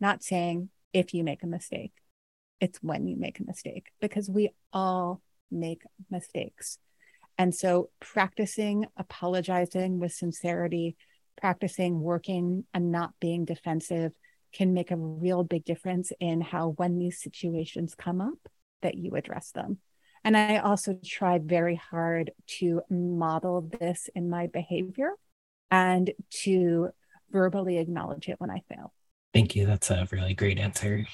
not 0.00 0.22
saying 0.22 0.68
if 0.92 1.14
you 1.14 1.24
make 1.24 1.42
a 1.42 1.46
mistake, 1.46 1.92
it's 2.60 2.82
when 2.82 3.06
you 3.06 3.16
make 3.16 3.40
a 3.40 3.44
mistake, 3.44 3.86
because 4.00 4.28
we 4.28 4.50
all 4.72 5.22
make 5.50 5.82
mistakes. 6.10 6.78
And 7.38 7.54
so 7.54 7.90
practicing 8.00 8.86
apologizing 8.96 9.98
with 9.98 10.12
sincerity, 10.12 10.96
practicing 11.44 12.00
working 12.00 12.64
and 12.72 12.90
not 12.90 13.12
being 13.20 13.44
defensive 13.44 14.12
can 14.54 14.72
make 14.72 14.90
a 14.90 14.96
real 14.96 15.44
big 15.44 15.62
difference 15.62 16.10
in 16.18 16.40
how 16.40 16.70
when 16.78 16.98
these 16.98 17.20
situations 17.20 17.94
come 17.94 18.18
up 18.18 18.48
that 18.80 18.94
you 18.94 19.14
address 19.14 19.50
them. 19.50 19.76
And 20.24 20.38
I 20.38 20.56
also 20.56 20.98
try 21.04 21.38
very 21.38 21.74
hard 21.74 22.30
to 22.60 22.80
model 22.88 23.70
this 23.78 24.08
in 24.14 24.30
my 24.30 24.46
behavior 24.46 25.10
and 25.70 26.10
to 26.44 26.88
verbally 27.30 27.76
acknowledge 27.76 28.30
it 28.30 28.40
when 28.40 28.50
I 28.50 28.62
fail. 28.66 28.94
Thank 29.34 29.54
you. 29.54 29.66
That's 29.66 29.90
a 29.90 30.08
really 30.10 30.32
great 30.32 30.58
answer. 30.58 31.04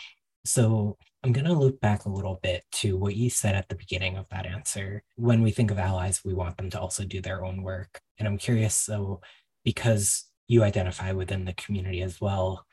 So 0.44 0.96
I'm 1.24 1.32
going 1.32 1.46
to 1.46 1.54
loop 1.54 1.80
back 1.80 2.04
a 2.04 2.08
little 2.08 2.38
bit 2.40 2.62
to 2.74 2.96
what 2.96 3.16
you 3.16 3.30
said 3.30 3.56
at 3.56 3.68
the 3.68 3.74
beginning 3.74 4.16
of 4.16 4.28
that 4.28 4.46
answer. 4.46 5.02
When 5.16 5.42
we 5.42 5.50
think 5.50 5.72
of 5.72 5.78
allies, 5.80 6.22
we 6.24 6.34
want 6.34 6.56
them 6.56 6.70
to 6.70 6.80
also 6.80 7.04
do 7.04 7.20
their 7.20 7.44
own 7.44 7.64
work. 7.64 8.00
And 8.18 8.28
I'm 8.28 8.38
curious 8.38 8.76
so, 8.76 9.20
because 9.64 10.26
you 10.48 10.62
identify 10.62 11.12
within 11.12 11.44
the 11.44 11.52
community 11.52 12.02
as 12.02 12.20
well, 12.20 12.66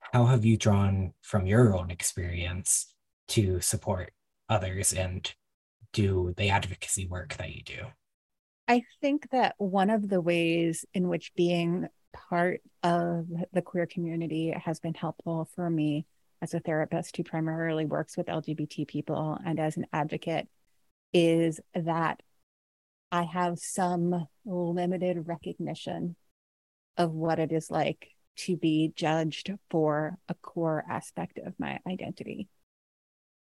how 0.00 0.26
have 0.26 0.44
you 0.44 0.56
drawn 0.56 1.12
from 1.22 1.46
your 1.46 1.76
own 1.76 1.90
experience 1.90 2.94
to 3.28 3.60
support 3.60 4.12
others 4.48 4.92
and 4.92 5.32
do 5.92 6.34
the 6.36 6.50
advocacy 6.50 7.06
work 7.06 7.34
that 7.36 7.54
you 7.54 7.62
do? 7.62 7.86
I 8.68 8.82
think 9.00 9.30
that 9.30 9.54
one 9.58 9.90
of 9.90 10.08
the 10.08 10.20
ways 10.20 10.84
in 10.94 11.08
which 11.08 11.34
being 11.34 11.88
part 12.12 12.60
of 12.82 13.26
the 13.52 13.62
queer 13.62 13.86
community 13.86 14.50
has 14.50 14.80
been 14.80 14.94
helpful 14.94 15.48
for 15.54 15.68
me 15.68 16.06
as 16.42 16.54
a 16.54 16.60
therapist 16.60 17.16
who 17.16 17.22
primarily 17.22 17.86
works 17.86 18.16
with 18.16 18.26
LGBT 18.26 18.86
people 18.86 19.38
and 19.44 19.58
as 19.58 19.76
an 19.76 19.86
advocate 19.92 20.48
is 21.12 21.60
that 21.74 22.20
I 23.10 23.22
have 23.24 23.58
some 23.58 24.26
limited 24.44 25.28
recognition 25.28 26.16
of 26.96 27.12
what 27.12 27.38
it 27.38 27.52
is 27.52 27.70
like 27.70 28.08
to 28.34 28.56
be 28.56 28.92
judged 28.96 29.52
for 29.70 30.18
a 30.28 30.34
core 30.34 30.84
aspect 30.88 31.38
of 31.38 31.54
my 31.58 31.78
identity. 31.86 32.48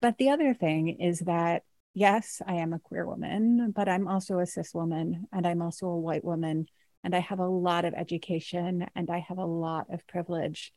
But 0.02 0.18
the 0.18 0.30
other 0.30 0.54
thing 0.54 1.00
is 1.00 1.20
that, 1.20 1.64
yes, 1.94 2.42
I 2.46 2.56
am 2.56 2.74
a 2.74 2.80
queer 2.80 3.06
woman, 3.06 3.72
but 3.74 3.88
I'm 3.88 4.08
also 4.08 4.40
a 4.40 4.46
cis 4.46 4.74
woman 4.74 5.28
and 5.32 5.48
I'm 5.48 5.62
also 5.62 5.88
a 5.88 6.00
white 6.00 6.26
woman. 6.26 6.68
And 7.04 7.16
I 7.16 7.20
have 7.20 7.40
a 7.40 7.48
lot 7.48 7.86
of 7.86 7.94
education 7.94 8.86
and 8.96 9.10
I 9.10 9.20
have 9.20 9.38
a 9.38 9.46
lot 9.46 9.88
of 9.90 10.06
privilege. 10.08 10.74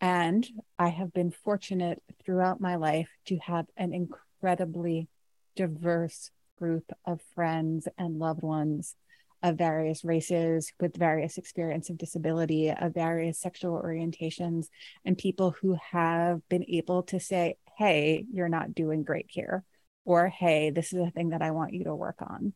And 0.00 0.46
I 0.78 0.88
have 0.88 1.12
been 1.12 1.30
fortunate 1.30 2.02
throughout 2.24 2.60
my 2.60 2.76
life 2.76 3.08
to 3.26 3.38
have 3.38 3.66
an 3.76 3.92
incredibly 3.94 5.08
diverse 5.56 6.30
group 6.58 6.92
of 7.04 7.20
friends 7.34 7.88
and 7.96 8.18
loved 8.18 8.42
ones 8.42 8.96
of 9.44 9.56
various 9.56 10.04
races 10.04 10.72
with 10.80 10.96
various 10.96 11.38
experience 11.38 11.88
of 11.88 11.98
disability 11.98 12.70
of 12.70 12.92
various 12.92 13.38
sexual 13.38 13.80
orientations 13.80 14.66
and 15.04 15.16
people 15.16 15.54
who 15.60 15.76
have 15.92 16.40
been 16.48 16.64
able 16.68 17.04
to 17.04 17.20
say 17.20 17.56
hey 17.78 18.24
you're 18.32 18.48
not 18.48 18.74
doing 18.74 19.04
great 19.04 19.26
here 19.28 19.62
or 20.04 20.28
hey 20.28 20.70
this 20.70 20.92
is 20.92 20.98
a 20.98 21.10
thing 21.10 21.28
that 21.28 21.42
i 21.42 21.52
want 21.52 21.72
you 21.74 21.84
to 21.84 21.94
work 21.94 22.20
on 22.20 22.52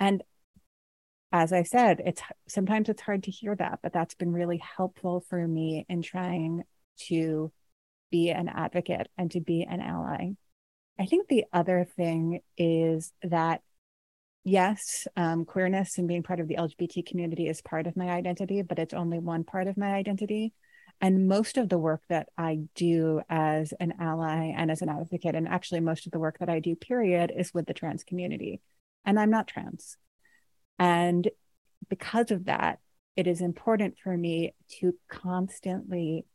and 0.00 0.24
as 1.30 1.52
i 1.52 1.62
said 1.62 2.02
it's 2.04 2.22
sometimes 2.48 2.88
it's 2.88 3.02
hard 3.02 3.22
to 3.22 3.30
hear 3.30 3.54
that 3.54 3.78
but 3.82 3.92
that's 3.92 4.14
been 4.14 4.32
really 4.32 4.60
helpful 4.76 5.24
for 5.28 5.46
me 5.46 5.86
in 5.88 6.02
trying 6.02 6.64
to 6.96 7.52
be 8.10 8.30
an 8.30 8.48
advocate 8.48 9.08
and 9.16 9.30
to 9.30 9.40
be 9.40 9.62
an 9.62 9.80
ally. 9.80 10.30
I 10.98 11.06
think 11.06 11.28
the 11.28 11.44
other 11.52 11.86
thing 11.96 12.40
is 12.58 13.12
that, 13.22 13.62
yes, 14.44 15.06
um, 15.16 15.44
queerness 15.44 15.98
and 15.98 16.08
being 16.08 16.22
part 16.22 16.40
of 16.40 16.48
the 16.48 16.56
LGBT 16.56 17.06
community 17.06 17.48
is 17.48 17.60
part 17.62 17.86
of 17.86 17.96
my 17.96 18.08
identity, 18.10 18.62
but 18.62 18.78
it's 18.78 18.94
only 18.94 19.18
one 19.18 19.44
part 19.44 19.66
of 19.66 19.76
my 19.76 19.92
identity. 19.92 20.52
And 21.00 21.28
most 21.28 21.56
of 21.56 21.68
the 21.68 21.78
work 21.78 22.02
that 22.08 22.28
I 22.36 22.60
do 22.74 23.22
as 23.28 23.72
an 23.80 23.94
ally 23.98 24.52
and 24.54 24.70
as 24.70 24.82
an 24.82 24.90
advocate, 24.90 25.34
and 25.34 25.48
actually 25.48 25.80
most 25.80 26.06
of 26.06 26.12
the 26.12 26.18
work 26.18 26.38
that 26.40 26.50
I 26.50 26.60
do, 26.60 26.76
period, 26.76 27.32
is 27.34 27.54
with 27.54 27.66
the 27.66 27.74
trans 27.74 28.04
community. 28.04 28.60
And 29.04 29.18
I'm 29.18 29.30
not 29.30 29.48
trans. 29.48 29.96
And 30.78 31.28
because 31.88 32.30
of 32.30 32.46
that, 32.46 32.80
it 33.16 33.26
is 33.26 33.40
important 33.40 33.96
for 34.02 34.16
me 34.16 34.54
to 34.80 34.94
constantly 35.08 36.26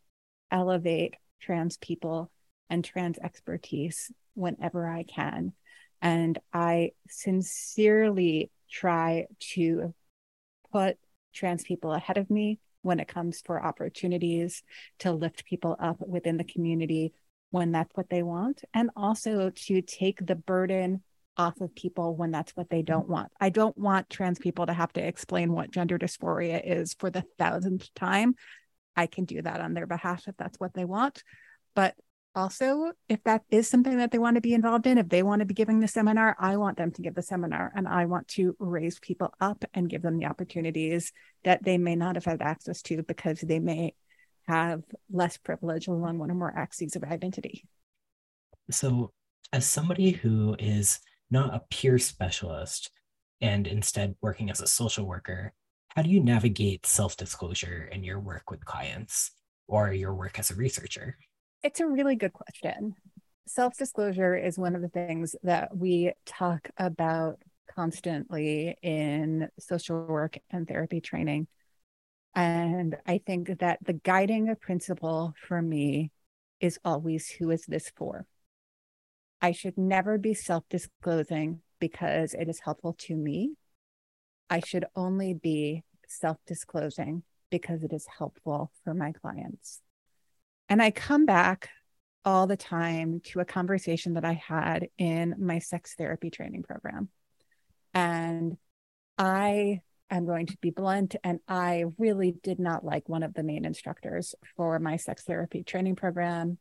elevate 0.52 1.16
trans 1.42 1.78
people 1.78 2.32
and 2.70 2.84
trans 2.84 3.18
expertise 3.20 4.12
whenever 4.34 4.88
I 4.88 5.04
can. 5.04 5.54
And 6.06 6.38
I 6.54 6.92
sincerely 7.10 8.52
try 8.70 9.26
to 9.54 9.96
put 10.72 11.00
trans 11.34 11.64
people 11.64 11.94
ahead 11.94 12.20
of 12.20 12.30
me 12.30 12.60
when 12.84 13.00
it 13.00 13.08
comes 13.08 13.42
for 13.44 13.60
opportunities 13.60 14.62
to 15.00 15.12
lift 15.12 15.46
people 15.46 15.76
up 15.80 15.98
within 16.00 16.38
the 16.38 16.44
community 16.44 17.12
when 17.50 17.72
that's 17.72 17.90
what 17.96 18.12
they 18.12 18.22
want, 18.22 18.64
and 18.72 18.92
also 18.96 19.50
to 19.50 19.82
take 19.82 20.24
the 20.24 20.36
burden 20.36 21.02
off 21.38 21.60
of 21.60 21.74
people 21.74 22.16
when 22.16 22.30
that's 22.30 22.52
what 22.52 22.70
they 22.70 22.84
don't 22.84 23.10
want. 23.10 23.32
I 23.42 23.50
don't 23.50 23.76
want 23.76 24.08
trans 24.08 24.38
people 24.38 24.68
to 24.68 24.74
have 24.74 24.94
to 24.94 25.06
explain 25.06 25.54
what 25.54 25.72
gender 25.72 25.98
dysphoria 25.98 26.62
is 26.64 26.94
for 26.94 27.10
the 27.10 27.24
thousandth 27.40 27.92
time 27.96 28.36
I 28.96 29.08
can 29.08 29.26
do 29.26 29.42
that 29.42 29.60
on 29.60 29.74
their 29.74 29.88
behalf 29.88 30.28
if 30.28 30.38
that's 30.38 30.60
what 30.60 30.76
they 30.76 30.86
want. 30.86 31.24
But 31.76 31.96
also, 32.36 32.92
if 33.08 33.24
that 33.24 33.44
is 33.50 33.70
something 33.70 33.98
that 33.98 34.12
they 34.12 34.18
want 34.18 34.36
to 34.36 34.42
be 34.42 34.54
involved 34.54 34.86
in, 34.86 34.98
if 34.98 35.10
they 35.10 35.24
want 35.24 35.40
to 35.40 35.46
be 35.46 35.54
giving 35.54 35.80
the 35.80 35.88
seminar, 35.88 36.36
I 36.40 36.58
want 36.58 36.78
them 36.78 36.92
to 36.92 37.02
give 37.02 37.16
the 37.16 37.22
seminar 37.22 37.72
and 37.76 37.88
I 37.88 38.06
want 38.06 38.28
to 38.30 38.56
raise 38.60 39.00
people 39.00 39.34
up 39.40 39.64
and 39.74 39.90
give 39.90 40.02
them 40.02 40.18
the 40.18 40.26
opportunities 40.26 41.12
that 41.44 41.64
they 41.64 41.78
may 41.78 41.96
not 41.96 42.16
have 42.16 42.26
had 42.26 42.42
access 42.42 42.82
to 42.84 43.04
because 43.04 43.40
they 43.40 43.60
may 43.60 43.94
have 44.48 44.84
less 45.12 45.38
privilege 45.38 45.88
along 45.88 46.20
one 46.20 46.30
or 46.30 46.36
more 46.36 46.54
axes 46.56 46.96
of 46.96 47.04
identity. 47.04 47.66
So, 48.70 49.12
as 49.54 49.66
somebody 49.66 50.12
who 50.12 50.56
is 50.60 51.00
not 51.32 51.54
a 51.54 51.64
peer 51.70 51.98
specialist 51.98 52.92
and 53.42 53.68
instead 53.68 54.16
working 54.22 54.50
as 54.50 54.62
a 54.62 54.68
social 54.68 55.06
worker, 55.06 55.54
how 55.96 56.02
do 56.02 56.10
you 56.10 56.22
navigate 56.22 56.86
self 56.86 57.16
disclosure 57.16 57.90
in 57.92 58.04
your 58.04 58.20
work 58.20 58.52
with 58.52 58.66
clients 58.66 59.32
or 59.68 59.94
your 59.94 60.14
work 60.14 60.38
as 60.40 60.52
a 60.52 60.56
researcher? 60.56 61.18
It's 61.66 61.80
a 61.80 61.88
really 61.88 62.16
good 62.16 62.32
question. 62.32 62.94
Self 63.48 63.76
disclosure 63.76 64.36
is 64.36 64.56
one 64.56 64.76
of 64.76 64.84
the 64.84 64.88
things 64.88 65.36
that 65.42 65.76
we 65.76 66.12
talk 66.24 66.70
about 66.78 67.42
constantly 67.76 68.78
in 68.84 69.50
social 69.58 70.06
work 70.06 70.38
and 70.52 70.68
therapy 70.68 71.02
training. 71.02 71.48
And 72.36 72.96
I 73.08 73.18
think 73.18 73.58
that 73.62 73.80
the 73.84 73.94
guiding 73.94 74.56
principle 74.62 75.34
for 75.48 75.60
me 75.60 76.12
is 76.60 76.78
always 76.86 77.30
who 77.32 77.50
is 77.50 77.66
this 77.66 77.92
for? 77.98 78.28
I 79.42 79.52
should 79.52 79.76
never 79.76 80.20
be 80.20 80.36
self 80.36 80.66
disclosing 80.70 81.62
because 81.80 82.36
it 82.36 82.48
is 82.48 82.60
helpful 82.60 82.94
to 83.08 83.16
me. 83.16 83.56
I 84.52 84.60
should 84.60 84.86
only 84.96 85.34
be 85.34 85.84
self 86.08 86.38
disclosing 86.46 87.24
because 87.50 87.82
it 87.82 87.92
is 87.92 88.06
helpful 88.20 88.72
for 88.84 88.94
my 88.94 89.14
clients. 89.14 89.82
And 90.70 90.82
I 90.82 90.92
come 90.92 91.26
back 91.26 91.70
all 92.24 92.48
the 92.48 92.58
time 92.58 93.22
to 93.26 93.40
a 93.40 93.46
conversation 93.46 94.16
that 94.16 94.26
I 94.26 94.34
had 94.34 94.88
in 94.98 95.36
my 95.38 95.60
sex 95.60 95.94
therapy 95.96 96.32
training 96.32 96.64
program. 96.64 97.10
And 97.94 98.58
I 99.18 99.82
am 100.10 100.26
going 100.26 100.48
to 100.48 100.58
be 100.62 100.70
blunt, 100.72 101.16
and 101.24 101.40
I 101.48 101.86
really 101.98 102.36
did 102.44 102.60
not 102.60 102.84
like 102.84 103.08
one 103.08 103.24
of 103.24 103.34
the 103.34 103.44
main 103.44 103.64
instructors 103.66 104.36
for 104.56 104.80
my 104.80 104.98
sex 104.98 105.24
therapy 105.24 105.64
training 105.64 105.96
program. 105.96 106.58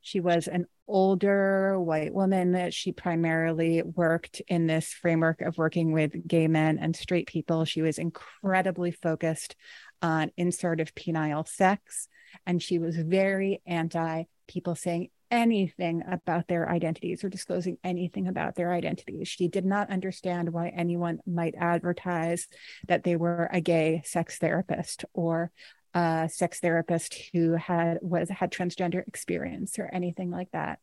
She 0.00 0.20
was 0.20 0.48
an 0.48 0.66
older 0.86 1.80
white 1.80 2.12
woman. 2.12 2.52
That 2.52 2.74
she 2.74 2.92
primarily 2.92 3.82
worked 3.82 4.42
in 4.48 4.66
this 4.66 4.92
framework 4.92 5.40
of 5.40 5.56
working 5.56 5.92
with 5.92 6.26
gay 6.26 6.46
men 6.46 6.78
and 6.78 6.94
straight 6.94 7.26
people. 7.26 7.64
She 7.64 7.82
was 7.82 7.98
incredibly 7.98 8.90
focused 8.90 9.56
on 10.02 10.30
insertive 10.36 10.94
penile 10.94 11.48
sex, 11.48 12.08
and 12.46 12.62
she 12.62 12.78
was 12.78 12.96
very 12.96 13.62
anti 13.66 14.24
people 14.46 14.74
saying 14.74 15.10
anything 15.30 16.02
about 16.08 16.46
their 16.46 16.68
identities 16.70 17.24
or 17.24 17.28
disclosing 17.28 17.76
anything 17.82 18.28
about 18.28 18.54
their 18.54 18.72
identities. 18.72 19.26
She 19.26 19.48
did 19.48 19.64
not 19.64 19.90
understand 19.90 20.52
why 20.52 20.68
anyone 20.68 21.18
might 21.26 21.54
advertise 21.58 22.46
that 22.86 23.02
they 23.02 23.16
were 23.16 23.48
a 23.52 23.60
gay 23.60 24.02
sex 24.04 24.38
therapist 24.38 25.04
or 25.12 25.50
a 25.92 26.28
sex 26.32 26.60
therapist 26.60 27.16
who 27.32 27.54
had 27.54 27.98
was 28.00 28.28
had 28.28 28.52
transgender 28.52 29.06
experience 29.06 29.78
or 29.78 29.90
anything 29.92 30.30
like 30.30 30.50
that. 30.52 30.78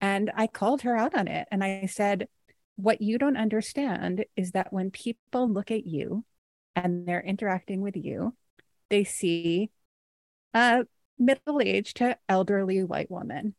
And 0.00 0.30
I 0.34 0.46
called 0.46 0.82
her 0.82 0.96
out 0.96 1.14
on 1.14 1.28
it 1.28 1.48
and 1.50 1.64
I 1.64 1.86
said, 1.86 2.28
what 2.76 3.00
you 3.00 3.16
don't 3.16 3.38
understand 3.38 4.26
is 4.36 4.52
that 4.52 4.72
when 4.72 4.90
people 4.90 5.50
look 5.50 5.70
at 5.70 5.86
you 5.86 6.24
and 6.74 7.08
they're 7.08 7.22
interacting 7.22 7.80
with 7.80 7.96
you, 7.96 8.34
they 8.90 9.04
see 9.04 9.70
a 10.56 10.86
middle-aged 11.18 11.98
to 11.98 12.16
elderly 12.28 12.82
white 12.82 13.10
woman 13.10 13.54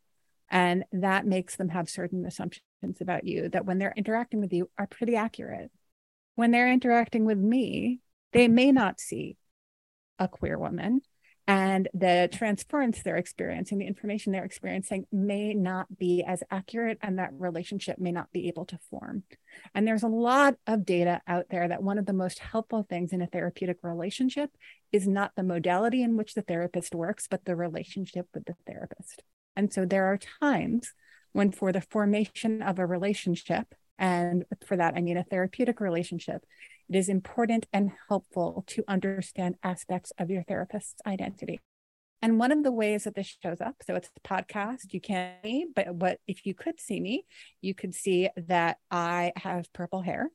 and 0.49 0.83
that 0.91 1.27
makes 1.27 1.55
them 1.55 1.69
have 1.69 1.89
certain 1.89 2.25
assumptions 2.25 2.63
about 3.01 3.25
you 3.25 3.49
that 3.49 3.65
when 3.65 3.77
they're 3.77 3.93
interacting 3.95 4.39
with 4.39 4.51
you 4.51 4.69
are 4.77 4.87
pretty 4.87 5.15
accurate. 5.15 5.71
When 6.35 6.51
they're 6.51 6.71
interacting 6.71 7.25
with 7.25 7.37
me, 7.37 7.99
they 8.33 8.47
may 8.47 8.71
not 8.71 8.99
see 8.99 9.37
a 10.19 10.27
queer 10.27 10.57
woman. 10.57 11.01
And 11.49 11.87
the 11.93 12.29
transference 12.31 13.01
they're 13.01 13.15
experiencing, 13.15 13.77
the 13.77 13.87
information 13.87 14.33
they're 14.33 14.43
experiencing 14.43 15.05
may 15.13 15.53
not 15.53 15.97
be 15.97 16.21
as 16.27 16.43
accurate, 16.51 16.97
and 17.01 17.19
that 17.19 17.31
relationship 17.33 17.99
may 17.99 18.11
not 18.11 18.31
be 18.33 18.49
able 18.49 18.65
to 18.65 18.79
form. 18.89 19.23
And 19.73 19.87
there's 19.87 20.03
a 20.03 20.09
lot 20.09 20.55
of 20.67 20.85
data 20.85 21.21
out 21.25 21.45
there 21.49 21.65
that 21.65 21.81
one 21.81 21.97
of 21.97 22.05
the 22.05 22.11
most 22.11 22.39
helpful 22.39 22.85
things 22.89 23.13
in 23.13 23.21
a 23.21 23.27
therapeutic 23.27 23.77
relationship 23.81 24.51
is 24.91 25.08
not 25.08 25.34
the 25.36 25.44
modality 25.44 26.01
in 26.01 26.17
which 26.17 26.34
the 26.34 26.41
therapist 26.41 26.96
works, 26.96 27.27
but 27.29 27.46
the 27.46 27.56
relationship 27.56 28.27
with 28.34 28.46
the 28.46 28.56
therapist. 28.65 29.24
And 29.56 29.74
so 29.74 29.86
there 29.86 30.06
are 30.06 30.20
times 30.41 30.94
when, 31.34 31.51
for 31.51 31.72
the 31.72 31.82
formation 31.82 32.62
of 32.62 32.80
a 32.80 32.86
relationship, 32.86 33.73
and 34.00 34.45
for 34.65 34.78
that, 34.78 34.95
I 34.95 35.02
mean 35.02 35.17
a 35.17 35.23
therapeutic 35.23 35.80
relationship, 35.80 36.45
it 36.89 36.95
is 36.95 37.10
important 37.10 37.65
and 37.73 37.91
helpful 38.08 38.63
to 38.67 38.84
understand 38.88 39.56
aspects 39.63 40.12
of 40.17 40.30
your 40.30 40.43
therapist's 40.43 41.02
identity. 41.06 41.60
And 42.21 42.39
one 42.39 42.52
of 42.52 42.63
the 42.63 42.71
ways 42.71 43.04
that 43.04 43.15
this 43.15 43.38
shows 43.43 43.62
up, 43.62 43.76
so 43.86 43.95
it's 43.95 44.10
a 44.15 44.28
podcast, 44.28 44.91
you 44.93 45.02
can't 45.02 45.36
see, 45.43 45.65
but 45.76 45.93
what 45.93 46.19
if 46.28 46.45
you 46.45 46.56
could 46.56 46.80
see 46.80 47.00
me, 47.00 47.26
you 47.62 47.76
could 47.76 47.93
see 47.93 48.30
that 48.47 48.78
I 48.89 49.34
have 49.36 49.71
purple 49.73 50.02
hair. 50.02 50.30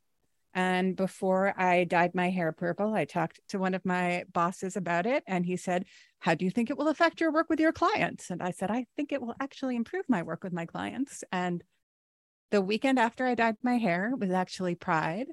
And 0.55 0.95
before 0.97 1.55
I 1.59 1.85
dyed 1.85 2.15
my 2.15 2.29
hair 2.29 2.53
purple, 2.53 2.95
I 2.95 3.07
talked 3.07 3.41
to 3.49 3.59
one 3.59 3.75
of 3.75 3.85
my 3.87 4.25
bosses 4.33 4.77
about 4.77 5.07
it. 5.07 5.25
And 5.27 5.47
he 5.47 5.57
said, 5.57 5.87
How 6.19 6.35
do 6.35 6.45
you 6.45 6.51
think 6.51 6.69
it 6.69 6.77
will 6.77 6.89
affect 6.89 7.21
your 7.21 7.33
work 7.33 7.49
with 7.49 7.61
your 7.61 7.73
clients? 7.73 8.31
And 8.31 8.43
I 8.43 8.51
said, 8.51 8.71
I 8.71 8.87
think 8.97 9.13
it 9.13 9.23
will 9.23 9.35
actually 9.41 9.77
improve 9.77 10.05
my 10.09 10.23
work 10.23 10.45
with 10.45 10.53
my 10.53 10.67
clients. 10.67 11.25
And 11.33 11.63
the 12.51 12.61
weekend 12.61 12.99
after 12.99 13.25
I 13.27 13.35
dyed 13.35 13.57
my 13.63 13.79
hair 13.79 14.13
was 14.17 14.31
actually 14.31 14.75
Pride. 14.75 15.29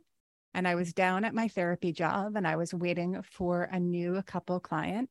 And 0.54 0.68
I 0.68 0.76
was 0.76 0.94
down 0.94 1.26
at 1.26 1.36
my 1.36 1.48
therapy 1.48 1.92
job 1.92 2.36
and 2.36 2.48
I 2.48 2.56
was 2.56 2.74
waiting 2.74 3.22
for 3.22 3.64
a 3.64 3.80
new 3.80 4.22
couple 4.24 4.60
client. 4.60 5.10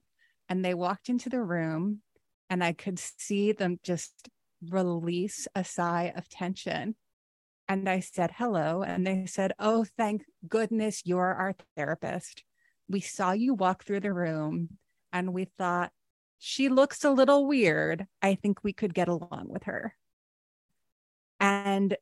And 0.49 0.64
they 0.64 0.75
walked 0.75 1.11
into 1.11 1.29
the 1.29 1.42
room 1.42 2.01
and 2.51 2.64
I 2.64 2.73
could 2.73 2.99
see 2.99 3.53
them 3.53 3.79
just 3.83 4.29
release 4.71 5.47
a 5.55 5.64
sigh 5.64 6.12
of 6.16 6.29
tension 6.29 6.97
and 7.68 7.88
I 7.88 8.00
said, 8.00 8.33
hello. 8.37 8.83
And 8.83 9.07
they 9.07 9.26
said, 9.26 9.52
oh, 9.59 9.85
thank 9.96 10.24
goodness 10.48 11.02
you're 11.04 11.35
our 11.35 11.54
therapist. 11.76 12.42
We 12.88 13.00
saw 13.00 13.33
you 13.33 13.54
walk 13.54 13.85
through 13.85 14.00
the 14.00 14.12
room 14.12 14.78
and 15.12 15.35
we 15.35 15.44
thought, 15.44 15.92
she 16.38 16.68
looks 16.68 17.04
a 17.04 17.11
little 17.11 17.46
weird. 17.46 18.07
I 18.22 18.37
think 18.37 18.62
we 18.62 18.72
could 18.72 18.94
get 18.94 19.09
along 19.09 19.46
with 19.48 19.64
her. 19.64 19.94
And 21.40 21.96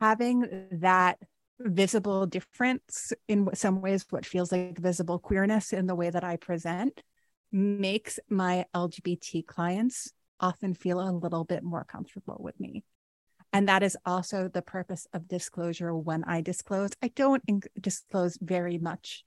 having 0.00 0.68
that 0.72 1.18
visible 1.58 2.26
difference 2.26 3.12
in 3.26 3.48
some 3.54 3.80
ways, 3.80 4.06
what 4.10 4.24
feels 4.24 4.52
like 4.52 4.78
visible 4.78 5.18
queerness 5.18 5.72
in 5.72 5.86
the 5.86 5.94
way 5.96 6.10
that 6.10 6.24
I 6.24 6.36
present, 6.36 7.02
makes 7.50 8.20
my 8.28 8.66
LGBT 8.74 9.44
clients 9.46 10.12
often 10.40 10.74
feel 10.74 11.00
a 11.00 11.10
little 11.10 11.44
bit 11.44 11.64
more 11.64 11.84
comfortable 11.84 12.36
with 12.38 12.58
me. 12.60 12.84
And 13.52 13.68
that 13.68 13.82
is 13.82 13.96
also 14.04 14.48
the 14.48 14.62
purpose 14.62 15.06
of 15.12 15.26
disclosure 15.26 15.96
when 15.96 16.22
I 16.24 16.42
disclose. 16.42 16.90
I 17.02 17.08
don't 17.08 17.42
disclose 17.80 18.38
very 18.40 18.78
much 18.78 19.24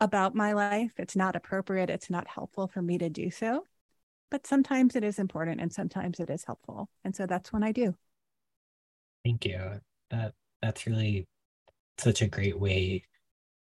about 0.00 0.34
my 0.34 0.52
life. 0.52 0.92
It's 0.96 1.16
not 1.16 1.36
appropriate, 1.36 1.90
it's 1.90 2.10
not 2.10 2.28
helpful 2.28 2.68
for 2.68 2.82
me 2.82 2.98
to 2.98 3.10
do 3.10 3.30
so. 3.30 3.64
But 4.30 4.46
sometimes 4.46 4.96
it 4.96 5.04
is 5.04 5.18
important 5.18 5.60
and 5.60 5.72
sometimes 5.72 6.20
it 6.20 6.30
is 6.30 6.44
helpful. 6.44 6.88
And 7.04 7.14
so 7.14 7.26
that's 7.26 7.52
when 7.52 7.62
I 7.62 7.72
do. 7.72 7.94
Thank 9.24 9.44
you. 9.44 9.80
That 10.10 10.34
that's 10.60 10.86
really 10.86 11.26
such 11.98 12.22
a 12.22 12.28
great 12.28 12.58
way 12.58 13.04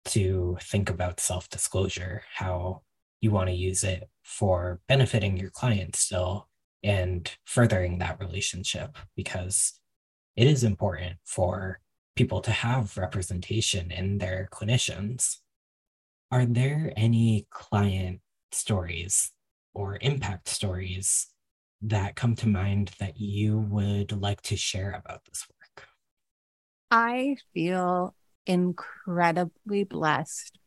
to 0.06 0.58
think 0.62 0.90
about 0.90 1.20
self-disclosure, 1.20 2.22
how 2.34 2.82
you 3.20 3.30
want 3.30 3.48
to 3.48 3.54
use 3.54 3.82
it 3.82 4.08
for 4.22 4.80
benefiting 4.88 5.36
your 5.36 5.50
client 5.50 5.96
still 5.96 6.49
and 6.82 7.30
furthering 7.44 7.98
that 7.98 8.20
relationship 8.20 8.96
because 9.16 9.80
it 10.36 10.46
is 10.46 10.64
important 10.64 11.16
for 11.24 11.80
people 12.16 12.40
to 12.40 12.50
have 12.50 12.96
representation 12.96 13.90
in 13.90 14.18
their 14.18 14.48
clinicians. 14.52 15.36
Are 16.30 16.46
there 16.46 16.92
any 16.96 17.46
client 17.50 18.20
stories 18.52 19.32
or 19.74 19.98
impact 20.00 20.48
stories 20.48 21.28
that 21.82 22.16
come 22.16 22.34
to 22.36 22.48
mind 22.48 22.92
that 22.98 23.18
you 23.18 23.58
would 23.58 24.12
like 24.20 24.42
to 24.42 24.56
share 24.56 24.92
about 24.92 25.24
this 25.24 25.46
work? 25.48 25.88
I 26.90 27.36
feel 27.54 28.14
incredibly 28.46 29.84
blessed 29.84 30.58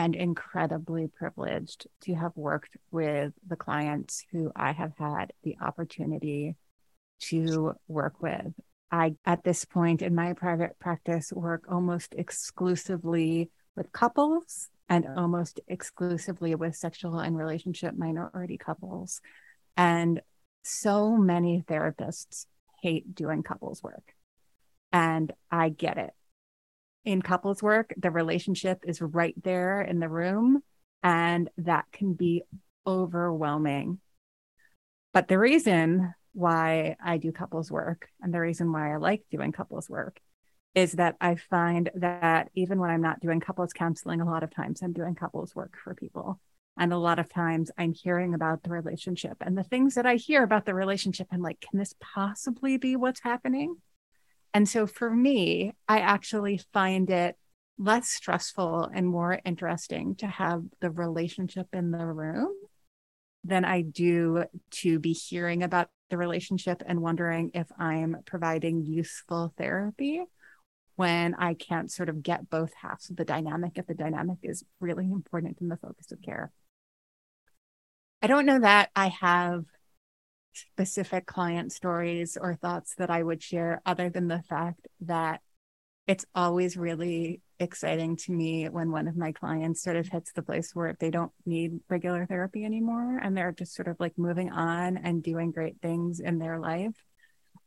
and 0.00 0.16
incredibly 0.16 1.08
privileged 1.08 1.86
to 2.00 2.14
have 2.14 2.32
worked 2.34 2.74
with 2.90 3.34
the 3.46 3.54
clients 3.54 4.24
who 4.32 4.50
I 4.56 4.72
have 4.72 4.92
had 4.96 5.34
the 5.42 5.58
opportunity 5.60 6.56
to 7.24 7.74
work 7.86 8.22
with. 8.22 8.54
I, 8.90 9.16
at 9.26 9.44
this 9.44 9.66
point 9.66 10.00
in 10.00 10.14
my 10.14 10.32
private 10.32 10.78
practice, 10.78 11.34
work 11.34 11.64
almost 11.68 12.14
exclusively 12.16 13.50
with 13.76 13.92
couples 13.92 14.70
and 14.88 15.06
almost 15.18 15.60
exclusively 15.68 16.54
with 16.54 16.76
sexual 16.76 17.18
and 17.18 17.36
relationship 17.36 17.94
minority 17.94 18.56
couples. 18.56 19.20
And 19.76 20.22
so 20.64 21.14
many 21.14 21.62
therapists 21.68 22.46
hate 22.82 23.14
doing 23.14 23.42
couples 23.42 23.82
work. 23.82 24.14
And 24.94 25.30
I 25.50 25.68
get 25.68 25.98
it 25.98 26.14
in 27.04 27.22
couples 27.22 27.62
work, 27.62 27.94
the 27.96 28.10
relationship 28.10 28.84
is 28.86 29.00
right 29.00 29.34
there 29.42 29.80
in 29.80 30.00
the 30.00 30.08
room, 30.08 30.62
and 31.02 31.48
that 31.58 31.86
can 31.92 32.14
be 32.14 32.42
overwhelming. 32.86 33.98
But 35.12 35.28
the 35.28 35.38
reason 35.38 36.14
why 36.32 36.96
I 37.04 37.16
do 37.16 37.32
couples 37.32 37.70
work 37.70 38.08
and 38.20 38.32
the 38.32 38.40
reason 38.40 38.72
why 38.72 38.92
I 38.92 38.96
like 38.96 39.24
doing 39.30 39.50
couples 39.52 39.90
work 39.90 40.20
is 40.74 40.92
that 40.92 41.16
I 41.20 41.34
find 41.34 41.90
that 41.96 42.50
even 42.54 42.78
when 42.78 42.90
I'm 42.90 43.00
not 43.00 43.20
doing 43.20 43.40
couples 43.40 43.72
counseling, 43.72 44.20
a 44.20 44.30
lot 44.30 44.44
of 44.44 44.54
times 44.54 44.82
I'm 44.82 44.92
doing 44.92 45.16
couples 45.16 45.54
work 45.54 45.76
for 45.82 45.94
people. 45.94 46.40
And 46.78 46.92
a 46.92 46.98
lot 46.98 47.18
of 47.18 47.28
times 47.28 47.70
I'm 47.76 47.92
hearing 47.92 48.32
about 48.34 48.62
the 48.62 48.70
relationship 48.70 49.38
and 49.40 49.58
the 49.58 49.64
things 49.64 49.96
that 49.96 50.06
I 50.06 50.14
hear 50.14 50.44
about 50.44 50.66
the 50.66 50.74
relationship. 50.74 51.26
I'm 51.32 51.42
like, 51.42 51.60
can 51.60 51.78
this 51.78 51.94
possibly 52.00 52.78
be 52.78 52.94
what's 52.94 53.20
happening? 53.20 53.76
And 54.52 54.68
so 54.68 54.86
for 54.86 55.10
me, 55.10 55.72
I 55.88 56.00
actually 56.00 56.60
find 56.72 57.08
it 57.10 57.36
less 57.78 58.08
stressful 58.08 58.90
and 58.92 59.06
more 59.06 59.40
interesting 59.44 60.14
to 60.16 60.26
have 60.26 60.64
the 60.80 60.90
relationship 60.90 61.68
in 61.72 61.90
the 61.90 62.04
room 62.04 62.52
than 63.44 63.64
I 63.64 63.80
do 63.80 64.44
to 64.70 64.98
be 64.98 65.12
hearing 65.12 65.62
about 65.62 65.88
the 66.10 66.18
relationship 66.18 66.82
and 66.84 67.00
wondering 67.00 67.52
if 67.54 67.68
I'm 67.78 68.16
providing 68.26 68.84
useful 68.84 69.54
therapy 69.56 70.22
when 70.96 71.34
I 71.36 71.54
can't 71.54 71.90
sort 71.90 72.10
of 72.10 72.22
get 72.22 72.50
both 72.50 72.74
halves 72.74 73.08
of 73.08 73.16
the 73.16 73.24
dynamic 73.24 73.72
if 73.76 73.86
the 73.86 73.94
dynamic 73.94 74.38
is 74.42 74.64
really 74.80 75.04
important 75.04 75.58
in 75.60 75.68
the 75.68 75.78
focus 75.78 76.12
of 76.12 76.20
care. 76.20 76.52
I 78.20 78.26
don't 78.26 78.44
know 78.44 78.60
that 78.60 78.90
I 78.94 79.08
have 79.08 79.64
specific 80.52 81.26
client 81.26 81.72
stories 81.72 82.36
or 82.40 82.54
thoughts 82.54 82.94
that 82.96 83.10
I 83.10 83.22
would 83.22 83.42
share 83.42 83.80
other 83.86 84.10
than 84.10 84.28
the 84.28 84.42
fact 84.42 84.86
that 85.02 85.40
it's 86.06 86.24
always 86.34 86.76
really 86.76 87.40
exciting 87.60 88.16
to 88.16 88.32
me 88.32 88.68
when 88.68 88.90
one 88.90 89.06
of 89.06 89.16
my 89.16 89.32
clients 89.32 89.82
sort 89.82 89.96
of 89.96 90.08
hits 90.08 90.32
the 90.32 90.42
place 90.42 90.74
where 90.74 90.96
they 90.98 91.10
don't 91.10 91.30
need 91.46 91.78
regular 91.88 92.26
therapy 92.26 92.64
anymore 92.64 93.18
and 93.18 93.36
they're 93.36 93.52
just 93.52 93.74
sort 93.74 93.86
of 93.86 93.96
like 94.00 94.16
moving 94.18 94.50
on 94.50 94.96
and 94.96 95.22
doing 95.22 95.52
great 95.52 95.76
things 95.80 96.18
in 96.18 96.38
their 96.38 96.58
life. 96.58 97.04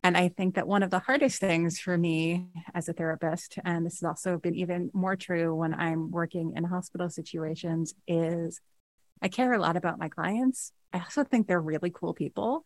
And 0.05 0.17
I 0.17 0.27
think 0.27 0.55
that 0.55 0.67
one 0.67 0.83
of 0.83 0.89
the 0.89 0.99
hardest 0.99 1.39
things 1.39 1.79
for 1.79 1.97
me 1.97 2.49
as 2.73 2.89
a 2.89 2.93
therapist, 2.93 3.57
and 3.63 3.85
this 3.85 4.01
has 4.01 4.07
also 4.07 4.37
been 4.37 4.55
even 4.55 4.89
more 4.93 5.15
true 5.15 5.55
when 5.55 5.73
I'm 5.73 6.11
working 6.11 6.53
in 6.57 6.65
hospital 6.65 7.09
situations, 7.09 7.93
is 8.05 8.59
I 9.21 9.29
care 9.29 9.53
a 9.53 9.59
lot 9.59 9.77
about 9.77 9.99
my 9.99 10.09
clients. 10.09 10.73
I 10.91 10.99
also 10.99 11.23
think 11.23 11.47
they're 11.47 11.61
really 11.61 11.91
cool 11.91 12.13
people. 12.13 12.65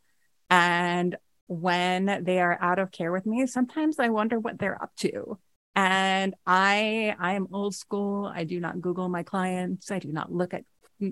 And 0.50 1.16
when 1.48 2.24
they 2.24 2.40
are 2.40 2.58
out 2.62 2.80
of 2.80 2.92
care 2.92 3.12
with 3.12 3.26
me, 3.26 3.48
sometimes 3.48 4.00
I 4.00 4.10
wonder 4.10 4.40
what 4.40 4.60
they're 4.60 4.82
up 4.82 4.96
to. 4.98 5.40
And 5.76 6.34
i 6.46 7.16
i 7.20 7.34
am 7.34 7.48
old 7.54 7.76
school. 7.76 8.32
I 8.34 8.44
do 8.44 8.60
not 8.60 8.82
google 8.82 9.10
my 9.10 9.24
clients. 9.24 9.92
I 9.92 10.00
do 10.00 10.12
not 10.12 10.32
look 10.32 10.54
at 10.54 10.64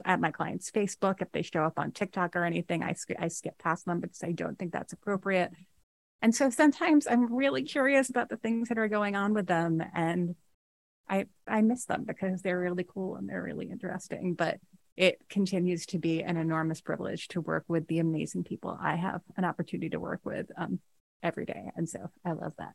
at 0.03 0.19
my 0.19 0.31
clients 0.31 0.71
facebook. 0.71 1.21
If 1.21 1.31
they 1.31 1.43
show 1.43 1.63
up 1.63 1.77
on 1.77 1.91
tiktok 1.91 2.35
or 2.35 2.43
anything 2.43 2.81
i, 2.81 2.95
I 3.19 3.27
skip 3.27 3.57
past 3.59 3.85
them 3.85 3.99
because 3.99 4.23
i 4.23 4.31
don't 4.31 4.57
think 4.57 4.73
that's 4.73 4.93
appropriate. 4.93 5.51
And 6.21 6.33
so 6.33 6.49
sometimes 6.49 7.05
i'm 7.05 7.33
really 7.33 7.63
curious 7.63 8.09
about 8.09 8.29
the 8.29 8.37
things 8.37 8.69
that 8.69 8.79
are 8.79 8.87
going 8.87 9.15
on 9.15 9.33
with 9.33 9.45
them 9.45 9.83
and 9.93 10.35
i 11.07 11.27
i 11.47 11.61
miss 11.61 11.85
them 11.85 12.03
because 12.03 12.41
they're 12.41 12.59
really 12.59 12.85
cool 12.91 13.15
and 13.17 13.29
they're 13.29 13.43
really 13.43 13.69
interesting. 13.69 14.33
But 14.33 14.57
it 14.97 15.17
continues 15.29 15.85
to 15.87 15.99
be 15.99 16.23
an 16.23 16.37
enormous 16.37 16.81
privilege 16.81 17.27
to 17.29 17.41
work 17.41 17.65
with 17.67 17.87
the 17.87 17.99
amazing 17.99 18.43
people 18.43 18.77
i 18.81 18.95
have 18.95 19.21
an 19.37 19.45
opportunity 19.45 19.89
to 19.89 19.99
work 19.99 20.21
with 20.23 20.47
um, 20.57 20.79
every 21.23 21.45
day. 21.45 21.71
And 21.75 21.89
so 21.89 22.09
i 22.23 22.31
love 22.31 22.53
that. 22.57 22.73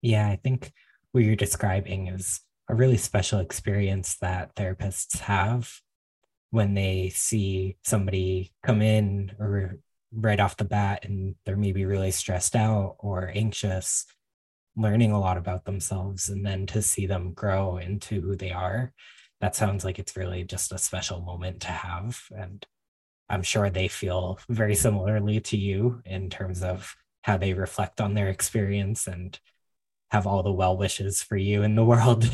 Yeah 0.00 0.28
i 0.28 0.36
think 0.36 0.72
what 1.12 1.24
you're 1.24 1.36
describing 1.36 2.08
is 2.08 2.40
a 2.68 2.74
really 2.74 2.96
special 2.96 3.40
experience 3.40 4.16
that 4.20 4.54
therapists 4.54 5.18
have 5.18 5.70
when 6.50 6.74
they 6.74 7.10
see 7.14 7.76
somebody 7.82 8.52
come 8.62 8.82
in 8.82 9.32
or 9.38 9.78
right 10.14 10.40
off 10.40 10.56
the 10.56 10.64
bat 10.64 11.04
and 11.04 11.34
they're 11.44 11.56
maybe 11.56 11.84
really 11.84 12.10
stressed 12.10 12.54
out 12.54 12.96
or 12.98 13.32
anxious 13.34 14.04
learning 14.76 15.12
a 15.12 15.20
lot 15.20 15.36
about 15.36 15.64
themselves 15.64 16.28
and 16.28 16.44
then 16.46 16.66
to 16.66 16.80
see 16.82 17.06
them 17.06 17.32
grow 17.32 17.78
into 17.78 18.20
who 18.20 18.36
they 18.36 18.50
are 18.50 18.92
that 19.42 19.54
sounds 19.54 19.84
like 19.84 19.98
it's 19.98 20.16
really 20.16 20.44
just 20.44 20.72
a 20.72 20.78
special 20.78 21.20
moment 21.20 21.60
to 21.60 21.68
have 21.68 22.22
and 22.34 22.66
i'm 23.28 23.42
sure 23.42 23.68
they 23.68 23.88
feel 23.88 24.38
very 24.48 24.74
similarly 24.74 25.40
to 25.40 25.58
you 25.58 26.00
in 26.06 26.30
terms 26.30 26.62
of 26.62 26.96
how 27.22 27.36
they 27.36 27.52
reflect 27.52 28.00
on 28.00 28.14
their 28.14 28.28
experience 28.28 29.06
and 29.06 29.38
have 30.10 30.26
all 30.26 30.42
the 30.42 30.52
well 30.52 30.76
wishes 30.76 31.22
for 31.22 31.36
you 31.36 31.62
in 31.62 31.74
the 31.74 31.84
world. 31.92 32.28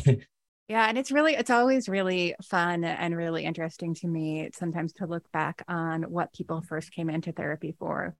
yeah, 0.67 0.87
and 0.87 0.97
it's 0.97 1.11
really 1.11 1.33
it's 1.33 1.49
always 1.49 1.87
really 1.87 2.35
fun 2.43 2.83
and 2.83 3.15
really 3.15 3.45
interesting 3.45 3.93
to 3.95 4.07
me 4.07 4.49
sometimes 4.53 4.93
to 4.93 5.05
look 5.05 5.31
back 5.31 5.63
on 5.67 6.03
what 6.03 6.33
people 6.33 6.61
first 6.61 6.91
came 6.91 7.09
into 7.09 7.31
therapy 7.31 7.75
for 7.79 8.15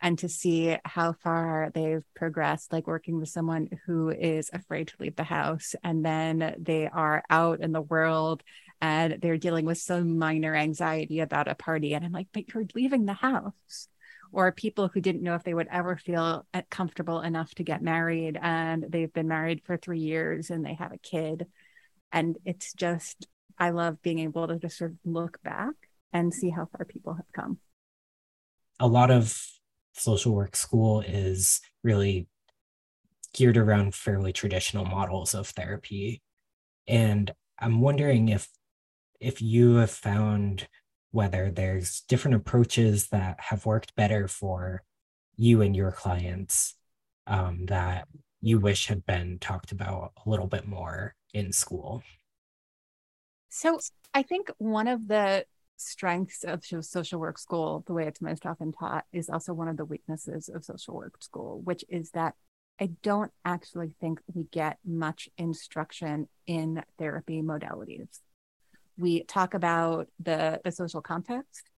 and 0.00 0.18
to 0.18 0.28
see 0.28 0.76
how 0.84 1.12
far 1.12 1.70
they've 1.72 2.04
progressed 2.14 2.72
like 2.72 2.86
working 2.86 3.18
with 3.18 3.28
someone 3.28 3.68
who 3.86 4.10
is 4.10 4.50
afraid 4.52 4.88
to 4.88 4.94
leave 4.98 5.16
the 5.16 5.24
house 5.24 5.74
and 5.82 6.04
then 6.04 6.54
they 6.58 6.88
are 6.88 7.22
out 7.30 7.60
in 7.60 7.72
the 7.72 7.80
world 7.80 8.42
and 8.80 9.18
they're 9.20 9.38
dealing 9.38 9.64
with 9.64 9.78
some 9.78 10.18
minor 10.18 10.54
anxiety 10.54 11.20
about 11.20 11.48
a 11.48 11.54
party 11.54 11.94
and 11.94 12.04
I'm 12.04 12.12
like 12.12 12.28
but 12.32 12.52
you're 12.52 12.66
leaving 12.74 13.06
the 13.06 13.14
house. 13.14 13.88
Or 14.32 14.50
people 14.50 14.88
who 14.88 15.00
didn't 15.00 15.22
know 15.22 15.36
if 15.36 15.44
they 15.44 15.54
would 15.54 15.68
ever 15.70 15.96
feel 15.96 16.44
uh, 16.52 16.62
comfortable 16.68 17.20
enough 17.20 17.54
to 17.54 17.62
get 17.62 17.82
married 17.82 18.36
and 18.42 18.84
they've 18.88 19.12
been 19.12 19.28
married 19.28 19.62
for 19.64 19.76
three 19.76 20.00
years 20.00 20.50
and 20.50 20.66
they 20.66 20.74
have 20.74 20.92
a 20.92 20.98
kid. 20.98 21.46
And 22.10 22.36
it's 22.44 22.72
just 22.72 23.28
i 23.56 23.70
love 23.70 24.02
being 24.02 24.18
able 24.18 24.48
to 24.48 24.58
just 24.58 24.76
sort 24.76 24.90
of 24.90 24.96
look 25.04 25.40
back 25.44 25.74
and 26.12 26.34
see 26.34 26.50
how 26.50 26.66
far 26.66 26.84
people 26.84 27.14
have 27.14 27.30
come. 27.32 27.58
A 28.80 28.86
lot 28.86 29.10
of 29.10 29.40
social 29.94 30.34
work 30.34 30.56
school 30.56 31.00
is 31.00 31.60
really 31.82 32.28
geared 33.32 33.56
around 33.56 33.94
fairly 33.94 34.32
traditional 34.32 34.84
models 34.84 35.34
of 35.34 35.48
therapy 35.48 36.22
and 36.86 37.32
i'm 37.58 37.80
wondering 37.80 38.28
if 38.28 38.48
if 39.20 39.40
you 39.40 39.76
have 39.76 39.90
found 39.90 40.68
whether 41.10 41.50
there's 41.50 42.00
different 42.08 42.34
approaches 42.34 43.08
that 43.08 43.38
have 43.38 43.64
worked 43.64 43.94
better 43.94 44.26
for 44.26 44.82
you 45.36 45.62
and 45.62 45.76
your 45.76 45.92
clients 45.92 46.74
um, 47.26 47.66
that 47.66 48.08
you 48.40 48.58
wish 48.58 48.88
had 48.88 49.06
been 49.06 49.38
talked 49.38 49.72
about 49.72 50.12
a 50.24 50.28
little 50.28 50.46
bit 50.46 50.66
more 50.66 51.14
in 51.32 51.52
school? 51.52 52.02
So, 53.48 53.78
I 54.12 54.22
think 54.22 54.50
one 54.58 54.88
of 54.88 55.08
the 55.08 55.44
strengths 55.76 56.44
of 56.44 56.64
social 56.64 57.20
work 57.20 57.38
school, 57.38 57.84
the 57.86 57.92
way 57.92 58.06
it's 58.06 58.20
most 58.20 58.46
often 58.46 58.72
taught, 58.72 59.04
is 59.12 59.28
also 59.28 59.52
one 59.52 59.68
of 59.68 59.76
the 59.76 59.84
weaknesses 59.84 60.48
of 60.48 60.64
social 60.64 60.94
work 60.94 61.22
school, 61.22 61.60
which 61.62 61.84
is 61.88 62.10
that 62.10 62.34
I 62.80 62.90
don't 63.02 63.30
actually 63.44 63.94
think 64.00 64.20
we 64.32 64.44
get 64.50 64.78
much 64.84 65.28
instruction 65.38 66.28
in 66.46 66.82
therapy 66.98 67.40
modalities. 67.40 68.20
We 68.96 69.24
talk 69.24 69.54
about 69.54 70.08
the, 70.20 70.60
the 70.64 70.72
social 70.72 71.00
context 71.00 71.70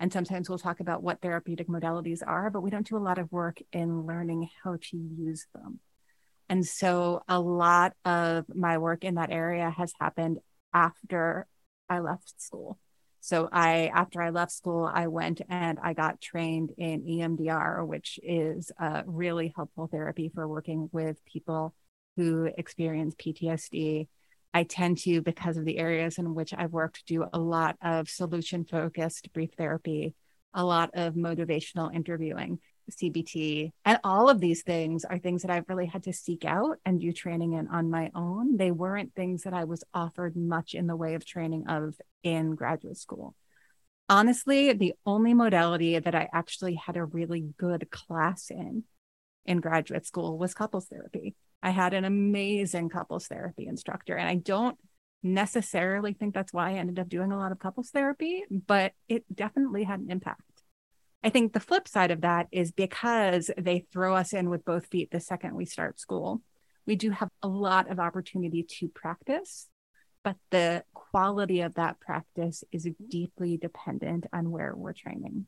and 0.00 0.12
sometimes 0.12 0.48
we'll 0.48 0.58
talk 0.58 0.80
about 0.80 1.02
what 1.02 1.20
therapeutic 1.20 1.68
modalities 1.68 2.22
are 2.26 2.50
but 2.50 2.60
we 2.60 2.70
don't 2.70 2.88
do 2.88 2.96
a 2.96 2.98
lot 2.98 3.18
of 3.18 3.30
work 3.30 3.58
in 3.72 4.06
learning 4.06 4.48
how 4.64 4.78
to 4.90 4.96
use 4.96 5.46
them. 5.54 5.78
And 6.48 6.66
so 6.66 7.22
a 7.28 7.38
lot 7.38 7.94
of 8.04 8.44
my 8.52 8.78
work 8.78 9.04
in 9.04 9.14
that 9.14 9.30
area 9.30 9.70
has 9.70 9.92
happened 10.00 10.38
after 10.74 11.46
i 11.88 11.98
left 11.98 12.40
school 12.40 12.78
so 13.22 13.48
i 13.50 13.90
after 13.94 14.20
i 14.20 14.28
left 14.28 14.52
school 14.52 14.90
i 14.92 15.06
went 15.06 15.40
and 15.48 15.78
i 15.82 15.94
got 15.94 16.20
trained 16.20 16.70
in 16.76 17.02
emdr 17.04 17.86
which 17.86 18.20
is 18.22 18.70
a 18.78 19.02
really 19.06 19.52
helpful 19.56 19.86
therapy 19.86 20.30
for 20.34 20.46
working 20.46 20.90
with 20.92 21.24
people 21.24 21.74
who 22.16 22.50
experience 22.58 23.14
ptsd 23.14 24.06
I 24.54 24.64
tend 24.64 24.98
to, 24.98 25.22
because 25.22 25.56
of 25.56 25.64
the 25.64 25.78
areas 25.78 26.18
in 26.18 26.34
which 26.34 26.52
I've 26.52 26.72
worked, 26.72 27.06
do 27.06 27.24
a 27.32 27.38
lot 27.38 27.76
of 27.82 28.10
solution 28.10 28.64
focused 28.64 29.32
brief 29.32 29.50
therapy, 29.56 30.14
a 30.52 30.64
lot 30.64 30.90
of 30.92 31.14
motivational 31.14 31.94
interviewing, 31.94 32.58
CBT. 32.96 33.72
And 33.84 33.98
all 34.04 34.28
of 34.28 34.40
these 34.40 34.62
things 34.62 35.04
are 35.04 35.18
things 35.18 35.42
that 35.42 35.50
I've 35.50 35.68
really 35.68 35.86
had 35.86 36.04
to 36.04 36.12
seek 36.12 36.44
out 36.44 36.78
and 36.84 37.00
do 37.00 37.12
training 37.12 37.54
in 37.54 37.68
on 37.68 37.90
my 37.90 38.10
own. 38.14 38.56
They 38.56 38.70
weren't 38.70 39.14
things 39.14 39.42
that 39.42 39.54
I 39.54 39.64
was 39.64 39.84
offered 39.92 40.36
much 40.36 40.74
in 40.74 40.86
the 40.86 40.96
way 40.96 41.14
of 41.14 41.24
training 41.24 41.66
of 41.68 41.94
in 42.22 42.54
graduate 42.54 42.98
school. 42.98 43.34
Honestly, 44.08 44.72
the 44.72 44.94
only 45.06 45.34
modality 45.34 45.98
that 45.98 46.14
I 46.14 46.28
actually 46.32 46.74
had 46.74 46.96
a 46.96 47.04
really 47.04 47.40
good 47.56 47.90
class 47.90 48.50
in 48.50 48.84
in 49.44 49.60
graduate 49.60 50.06
school 50.06 50.38
was 50.38 50.54
couples 50.54 50.86
therapy. 50.86 51.34
I 51.62 51.70
had 51.70 51.94
an 51.94 52.04
amazing 52.04 52.88
couples 52.88 53.26
therapy 53.26 53.66
instructor, 53.66 54.16
and 54.16 54.28
I 54.28 54.36
don't 54.36 54.76
necessarily 55.22 56.12
think 56.12 56.34
that's 56.34 56.52
why 56.52 56.70
I 56.70 56.74
ended 56.74 56.98
up 56.98 57.08
doing 57.08 57.32
a 57.32 57.38
lot 57.38 57.52
of 57.52 57.58
couples 57.58 57.90
therapy, 57.90 58.44
but 58.50 58.92
it 59.08 59.24
definitely 59.32 59.84
had 59.84 60.00
an 60.00 60.10
impact. 60.10 60.42
I 61.24 61.30
think 61.30 61.52
the 61.52 61.60
flip 61.60 61.86
side 61.86 62.10
of 62.10 62.22
that 62.22 62.48
is 62.50 62.72
because 62.72 63.50
they 63.56 63.86
throw 63.92 64.16
us 64.16 64.32
in 64.32 64.50
with 64.50 64.64
both 64.64 64.86
feet 64.86 65.10
the 65.10 65.20
second 65.20 65.54
we 65.54 65.66
start 65.66 66.00
school, 66.00 66.42
we 66.86 66.96
do 66.96 67.10
have 67.10 67.28
a 67.42 67.48
lot 67.48 67.90
of 67.90 68.00
opportunity 68.00 68.64
to 68.80 68.88
practice, 68.88 69.68
but 70.24 70.36
the 70.50 70.82
quality 70.94 71.60
of 71.60 71.74
that 71.74 72.00
practice 72.00 72.64
is 72.72 72.88
deeply 73.08 73.56
dependent 73.56 74.26
on 74.32 74.50
where 74.50 74.74
we're 74.74 74.92
training. 74.92 75.46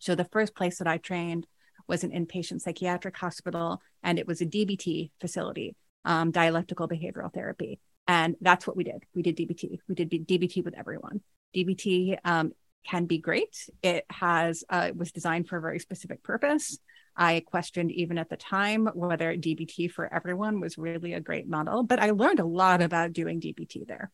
So 0.00 0.14
the 0.14 0.24
first 0.24 0.56
place 0.56 0.78
that 0.78 0.88
I 0.88 0.96
trained 0.96 1.46
was 1.86 2.02
an 2.02 2.10
inpatient 2.10 2.60
psychiatric 2.60 3.16
hospital 3.16 3.80
and 4.02 4.18
it 4.18 4.26
was 4.26 4.40
a 4.40 4.46
DBT 4.46 5.10
facility, 5.20 5.76
um, 6.04 6.30
dialectical 6.30 6.88
behavioral 6.88 7.32
therapy. 7.32 7.78
And 8.08 8.34
that's 8.40 8.66
what 8.66 8.76
we 8.76 8.82
did. 8.82 9.04
We 9.14 9.22
did 9.22 9.36
DBT. 9.36 9.78
We 9.88 9.94
did 9.94 10.10
DBT 10.10 10.64
with 10.64 10.76
everyone. 10.76 11.20
DBT 11.54 12.18
um, 12.24 12.52
can 12.84 13.06
be 13.06 13.18
great. 13.18 13.68
It 13.82 14.04
has 14.10 14.64
uh, 14.68 14.86
it 14.88 14.96
was 14.96 15.12
designed 15.12 15.48
for 15.48 15.56
a 15.56 15.60
very 15.60 15.78
specific 15.78 16.22
purpose. 16.22 16.78
I 17.16 17.40
questioned 17.46 17.92
even 17.92 18.18
at 18.18 18.30
the 18.30 18.36
time 18.36 18.88
whether 18.94 19.36
DBT 19.36 19.90
for 19.90 20.12
everyone 20.12 20.60
was 20.60 20.78
really 20.78 21.12
a 21.12 21.20
great 21.20 21.48
model, 21.48 21.82
but 21.82 21.98
I 21.98 22.10
learned 22.10 22.40
a 22.40 22.46
lot 22.46 22.82
about 22.82 23.12
doing 23.12 23.40
DBT 23.40 23.86
there, 23.86 24.10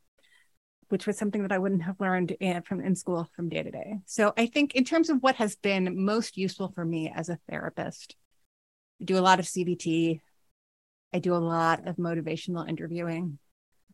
which 0.88 1.06
was 1.06 1.16
something 1.16 1.42
that 1.42 1.52
I 1.52 1.58
wouldn't 1.58 1.82
have 1.82 2.00
learned 2.00 2.32
in, 2.32 2.62
from 2.62 2.80
in 2.80 2.96
school 2.96 3.28
from 3.36 3.48
day 3.48 3.62
to 3.62 3.70
day. 3.70 3.98
So 4.06 4.32
I 4.36 4.46
think 4.46 4.74
in 4.74 4.84
terms 4.84 5.10
of 5.10 5.22
what 5.22 5.36
has 5.36 5.56
been 5.56 6.04
most 6.04 6.36
useful 6.36 6.72
for 6.74 6.84
me 6.84 7.12
as 7.14 7.28
a 7.28 7.38
therapist, 7.48 8.16
I 9.00 9.04
do 9.04 9.18
a 9.18 9.20
lot 9.20 9.38
of 9.38 9.44
CBT. 9.44 10.20
I 11.12 11.18
do 11.18 11.34
a 11.34 11.38
lot 11.38 11.86
of 11.86 11.96
motivational 11.96 12.68
interviewing, 12.68 13.38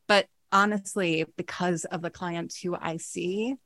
but 0.09 0.27
honestly, 0.51 1.27
because 1.37 1.85
of 1.85 2.03
the 2.03 2.11
clients 2.11 2.59
who 2.61 2.75
I 2.75 2.97
see, 2.97 3.57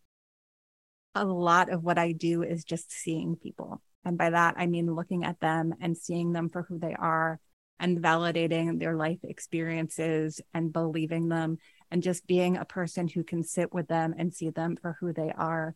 a 1.16 1.24
lot 1.24 1.72
of 1.72 1.82
what 1.82 1.98
I 1.98 2.12
do 2.12 2.42
is 2.42 2.64
just 2.64 2.92
seeing 2.92 3.36
people. 3.36 3.82
And 4.04 4.16
by 4.16 4.30
that, 4.30 4.54
I 4.56 4.66
mean 4.66 4.94
looking 4.94 5.24
at 5.24 5.40
them 5.40 5.74
and 5.80 5.96
seeing 5.96 6.32
them 6.32 6.48
for 6.48 6.62
who 6.62 6.78
they 6.78 6.94
are 6.94 7.40
and 7.78 7.98
validating 7.98 8.78
their 8.78 8.96
life 8.96 9.18
experiences 9.24 10.40
and 10.54 10.72
believing 10.72 11.28
them 11.28 11.58
and 11.90 12.02
just 12.02 12.26
being 12.26 12.56
a 12.56 12.64
person 12.64 13.08
who 13.08 13.24
can 13.24 13.42
sit 13.42 13.72
with 13.72 13.88
them 13.88 14.14
and 14.16 14.32
see 14.32 14.50
them 14.50 14.76
for 14.80 14.96
who 15.00 15.12
they 15.12 15.32
are. 15.36 15.74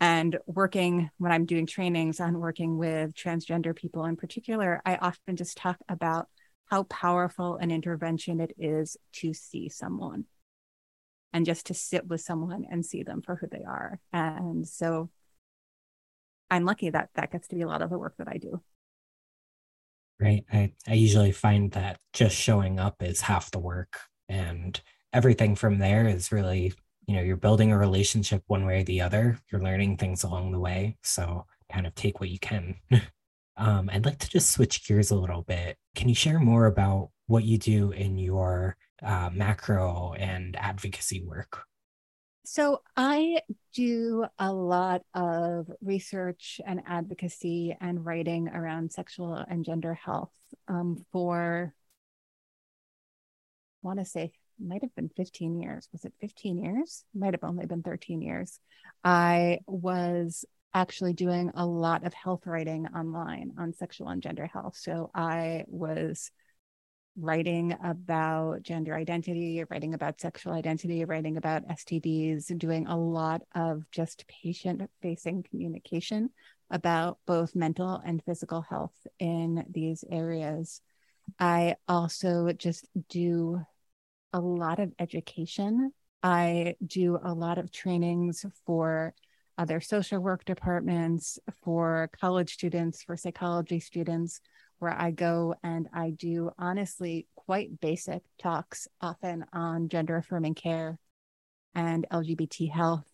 And 0.00 0.38
working 0.46 1.10
when 1.18 1.32
I'm 1.32 1.46
doing 1.46 1.66
trainings 1.66 2.20
on 2.20 2.38
working 2.38 2.78
with 2.78 3.14
transgender 3.14 3.74
people 3.74 4.04
in 4.04 4.16
particular, 4.16 4.82
I 4.84 4.96
often 4.96 5.36
just 5.36 5.56
talk 5.56 5.78
about 5.88 6.28
how 6.66 6.84
powerful 6.84 7.56
an 7.56 7.70
intervention 7.70 8.40
it 8.40 8.52
is 8.58 8.96
to 9.12 9.34
see 9.34 9.68
someone 9.68 10.24
and 11.32 11.46
just 11.46 11.66
to 11.66 11.74
sit 11.74 12.06
with 12.06 12.20
someone 12.20 12.66
and 12.70 12.84
see 12.84 13.02
them 13.02 13.22
for 13.22 13.36
who 13.36 13.46
they 13.46 13.64
are. 13.66 14.00
And 14.12 14.66
so 14.66 15.10
I'm 16.50 16.64
lucky 16.64 16.90
that 16.90 17.10
that 17.14 17.32
gets 17.32 17.48
to 17.48 17.56
be 17.56 17.62
a 17.62 17.66
lot 17.66 17.82
of 17.82 17.90
the 17.90 17.98
work 17.98 18.14
that 18.18 18.28
I 18.28 18.36
do. 18.36 18.60
Right. 20.20 20.44
I, 20.52 20.72
I 20.86 20.94
usually 20.94 21.32
find 21.32 21.72
that 21.72 21.98
just 22.12 22.36
showing 22.36 22.78
up 22.78 23.02
is 23.02 23.22
half 23.22 23.50
the 23.50 23.58
work 23.58 23.98
and 24.28 24.80
everything 25.12 25.56
from 25.56 25.78
there 25.78 26.06
is 26.06 26.30
really, 26.30 26.72
you 27.06 27.16
know, 27.16 27.22
you're 27.22 27.36
building 27.36 27.72
a 27.72 27.78
relationship 27.78 28.42
one 28.46 28.64
way 28.64 28.80
or 28.80 28.84
the 28.84 29.00
other. 29.00 29.38
You're 29.50 29.62
learning 29.62 29.96
things 29.96 30.22
along 30.22 30.52
the 30.52 30.60
way. 30.60 30.96
So 31.02 31.46
kind 31.72 31.86
of 31.86 31.94
take 31.94 32.20
what 32.20 32.28
you 32.28 32.38
can. 32.38 32.76
um, 33.56 33.90
I'd 33.92 34.04
like 34.04 34.18
to 34.18 34.30
just 34.30 34.50
switch 34.50 34.86
gears 34.86 35.10
a 35.10 35.16
little 35.16 35.42
bit. 35.42 35.76
Can 35.96 36.08
you 36.08 36.14
share 36.14 36.38
more 36.38 36.66
about 36.66 37.10
what 37.26 37.44
you 37.44 37.58
do 37.58 37.90
in 37.92 38.18
your 38.18 38.76
uh, 39.04 39.30
macro 39.32 40.14
and 40.18 40.56
advocacy 40.56 41.22
work? 41.22 41.64
So, 42.44 42.82
I 42.96 43.40
do 43.72 44.26
a 44.38 44.52
lot 44.52 45.02
of 45.14 45.70
research 45.80 46.60
and 46.66 46.82
advocacy 46.86 47.76
and 47.80 48.04
writing 48.04 48.48
around 48.48 48.90
sexual 48.92 49.34
and 49.34 49.64
gender 49.64 49.94
health 49.94 50.32
um, 50.66 51.04
for, 51.12 51.72
want 53.80 54.00
to 54.00 54.04
say, 54.04 54.32
might 54.58 54.82
have 54.82 54.94
been 54.96 55.08
15 55.16 55.60
years. 55.60 55.88
Was 55.92 56.04
it 56.04 56.14
15 56.20 56.58
years? 56.58 57.04
Might 57.14 57.34
have 57.34 57.44
only 57.44 57.66
been 57.66 57.82
13 57.82 58.22
years. 58.22 58.58
I 59.04 59.60
was 59.66 60.44
actually 60.74 61.12
doing 61.12 61.52
a 61.54 61.64
lot 61.64 62.04
of 62.04 62.12
health 62.12 62.46
writing 62.46 62.88
online 62.88 63.52
on 63.56 63.72
sexual 63.72 64.08
and 64.08 64.20
gender 64.20 64.46
health. 64.46 64.76
So, 64.76 65.12
I 65.14 65.64
was 65.68 66.32
writing 67.16 67.76
about 67.84 68.62
gender 68.62 68.94
identity, 68.94 69.62
writing 69.68 69.94
about 69.94 70.20
sexual 70.20 70.52
identity, 70.52 71.04
writing 71.04 71.36
about 71.36 71.66
STDs, 71.68 72.56
doing 72.58 72.86
a 72.86 72.96
lot 72.96 73.42
of 73.54 73.84
just 73.90 74.26
patient 74.28 74.88
facing 75.02 75.42
communication 75.42 76.30
about 76.70 77.18
both 77.26 77.54
mental 77.54 78.00
and 78.04 78.22
physical 78.24 78.62
health 78.62 79.06
in 79.18 79.64
these 79.70 80.04
areas. 80.10 80.80
I 81.38 81.76
also 81.86 82.50
just 82.52 82.88
do 83.08 83.60
a 84.32 84.40
lot 84.40 84.78
of 84.78 84.92
education. 84.98 85.92
I 86.22 86.76
do 86.84 87.18
a 87.22 87.34
lot 87.34 87.58
of 87.58 87.70
trainings 87.70 88.46
for 88.64 89.14
other 89.58 89.80
social 89.82 90.18
work 90.18 90.46
departments, 90.46 91.38
for 91.62 92.08
college 92.18 92.54
students, 92.54 93.02
for 93.02 93.18
psychology 93.18 93.80
students 93.80 94.40
where 94.82 94.92
I 94.92 95.12
go 95.12 95.54
and 95.62 95.88
I 95.94 96.10
do 96.10 96.50
honestly 96.58 97.28
quite 97.36 97.80
basic 97.80 98.22
talks, 98.40 98.88
often 99.00 99.46
on 99.52 99.88
gender 99.88 100.16
affirming 100.16 100.56
care 100.56 100.98
and 101.72 102.04
LGBT 102.10 102.68
health. 102.68 103.06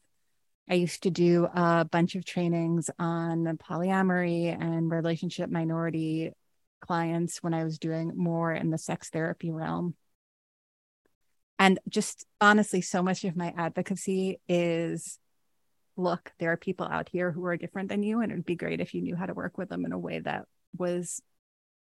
I 0.71 0.75
used 0.75 1.03
to 1.03 1.11
do 1.11 1.47
a 1.53 1.85
bunch 1.85 2.15
of 2.15 2.25
trainings 2.25 2.89
on 2.99 3.59
polyamory 3.59 4.47
and 4.47 4.91
relationship 4.91 5.51
minority 5.51 6.33
clients 6.81 7.43
when 7.43 7.53
I 7.53 7.65
was 7.65 7.79
doing 7.79 8.13
more 8.17 8.51
in 8.53 8.71
the 8.71 8.79
sex 8.79 9.11
therapy 9.11 9.51
realm. 9.51 9.95
And 11.59 11.79
just 11.87 12.25
honestly, 12.41 12.81
so 12.81 13.03
much 13.03 13.25
of 13.25 13.37
my 13.37 13.53
advocacy 13.57 14.41
is 14.49 15.19
look, 15.99 16.33
there 16.39 16.53
are 16.53 16.57
people 16.57 16.87
out 16.87 17.11
here 17.11 17.31
who 17.31 17.45
are 17.45 17.59
different 17.59 17.91
than 17.91 18.03
you, 18.03 18.23
and 18.23 18.33
it'd 18.33 18.47
be 18.47 18.55
great 18.55 18.81
if 18.81 18.95
you 18.95 19.03
knew 19.03 19.17
how 19.17 19.27
to 19.27 19.35
work 19.35 19.59
with 19.59 19.69
them 19.69 19.85
in 19.85 19.93
a 19.93 19.99
way 19.99 20.21
that 20.21 20.47
was 20.77 21.21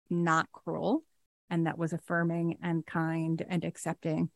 not 0.10 0.52
cruel 0.52 1.04
and 1.50 1.66
that 1.66 1.78
was 1.78 1.94
affirming 1.94 2.58
and 2.62 2.86
kind 2.86 3.46
and 3.48 3.64
accepting. 3.64 4.30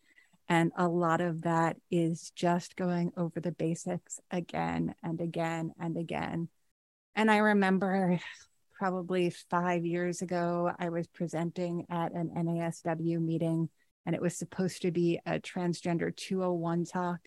And 0.47 0.71
a 0.77 0.87
lot 0.87 1.21
of 1.21 1.43
that 1.43 1.77
is 1.89 2.31
just 2.35 2.75
going 2.75 3.11
over 3.15 3.39
the 3.39 3.51
basics 3.51 4.19
again 4.31 4.95
and 5.03 5.21
again 5.21 5.73
and 5.79 5.97
again. 5.97 6.49
And 7.15 7.29
I 7.29 7.37
remember 7.37 8.19
probably 8.77 9.29
five 9.29 9.85
years 9.85 10.21
ago, 10.21 10.71
I 10.79 10.89
was 10.89 11.07
presenting 11.07 11.85
at 11.89 12.13
an 12.13 12.31
NASW 12.35 13.21
meeting, 13.21 13.69
and 14.05 14.15
it 14.15 14.21
was 14.21 14.35
supposed 14.35 14.81
to 14.81 14.91
be 14.91 15.19
a 15.25 15.39
transgender 15.39 16.15
201 16.15 16.85
talk. 16.85 17.19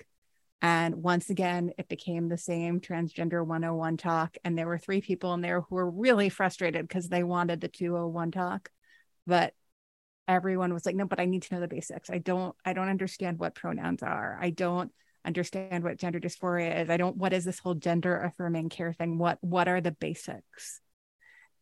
And 0.64 1.02
once 1.02 1.28
again, 1.28 1.72
it 1.76 1.88
became 1.88 2.30
the 2.30 2.38
same 2.38 2.80
transgender 2.80 3.44
101 3.44 3.98
talk. 3.98 4.38
And 4.44 4.56
there 4.56 4.66
were 4.66 4.78
three 4.78 5.02
people 5.02 5.34
in 5.34 5.42
there 5.42 5.60
who 5.60 5.74
were 5.74 5.90
really 5.90 6.30
frustrated 6.30 6.88
because 6.88 7.06
they 7.06 7.22
wanted 7.22 7.60
the 7.60 7.68
201 7.68 8.30
talk. 8.30 8.70
But 9.26 9.52
everyone 10.26 10.72
was 10.72 10.86
like, 10.86 10.96
no, 10.96 11.04
but 11.04 11.20
I 11.20 11.26
need 11.26 11.42
to 11.42 11.54
know 11.54 11.60
the 11.60 11.68
basics. 11.68 12.08
I 12.08 12.16
don't, 12.16 12.56
I 12.64 12.72
don't 12.72 12.88
understand 12.88 13.38
what 13.38 13.54
pronouns 13.54 14.02
are. 14.02 14.38
I 14.40 14.48
don't 14.48 14.90
understand 15.22 15.84
what 15.84 15.98
gender 15.98 16.18
dysphoria 16.18 16.80
is. 16.80 16.88
I 16.88 16.96
don't, 16.96 17.18
what 17.18 17.34
is 17.34 17.44
this 17.44 17.58
whole 17.58 17.74
gender 17.74 18.16
affirming 18.16 18.70
care 18.70 18.94
thing? 18.94 19.18
What, 19.18 19.36
what 19.42 19.68
are 19.68 19.82
the 19.82 19.92
basics? 19.92 20.80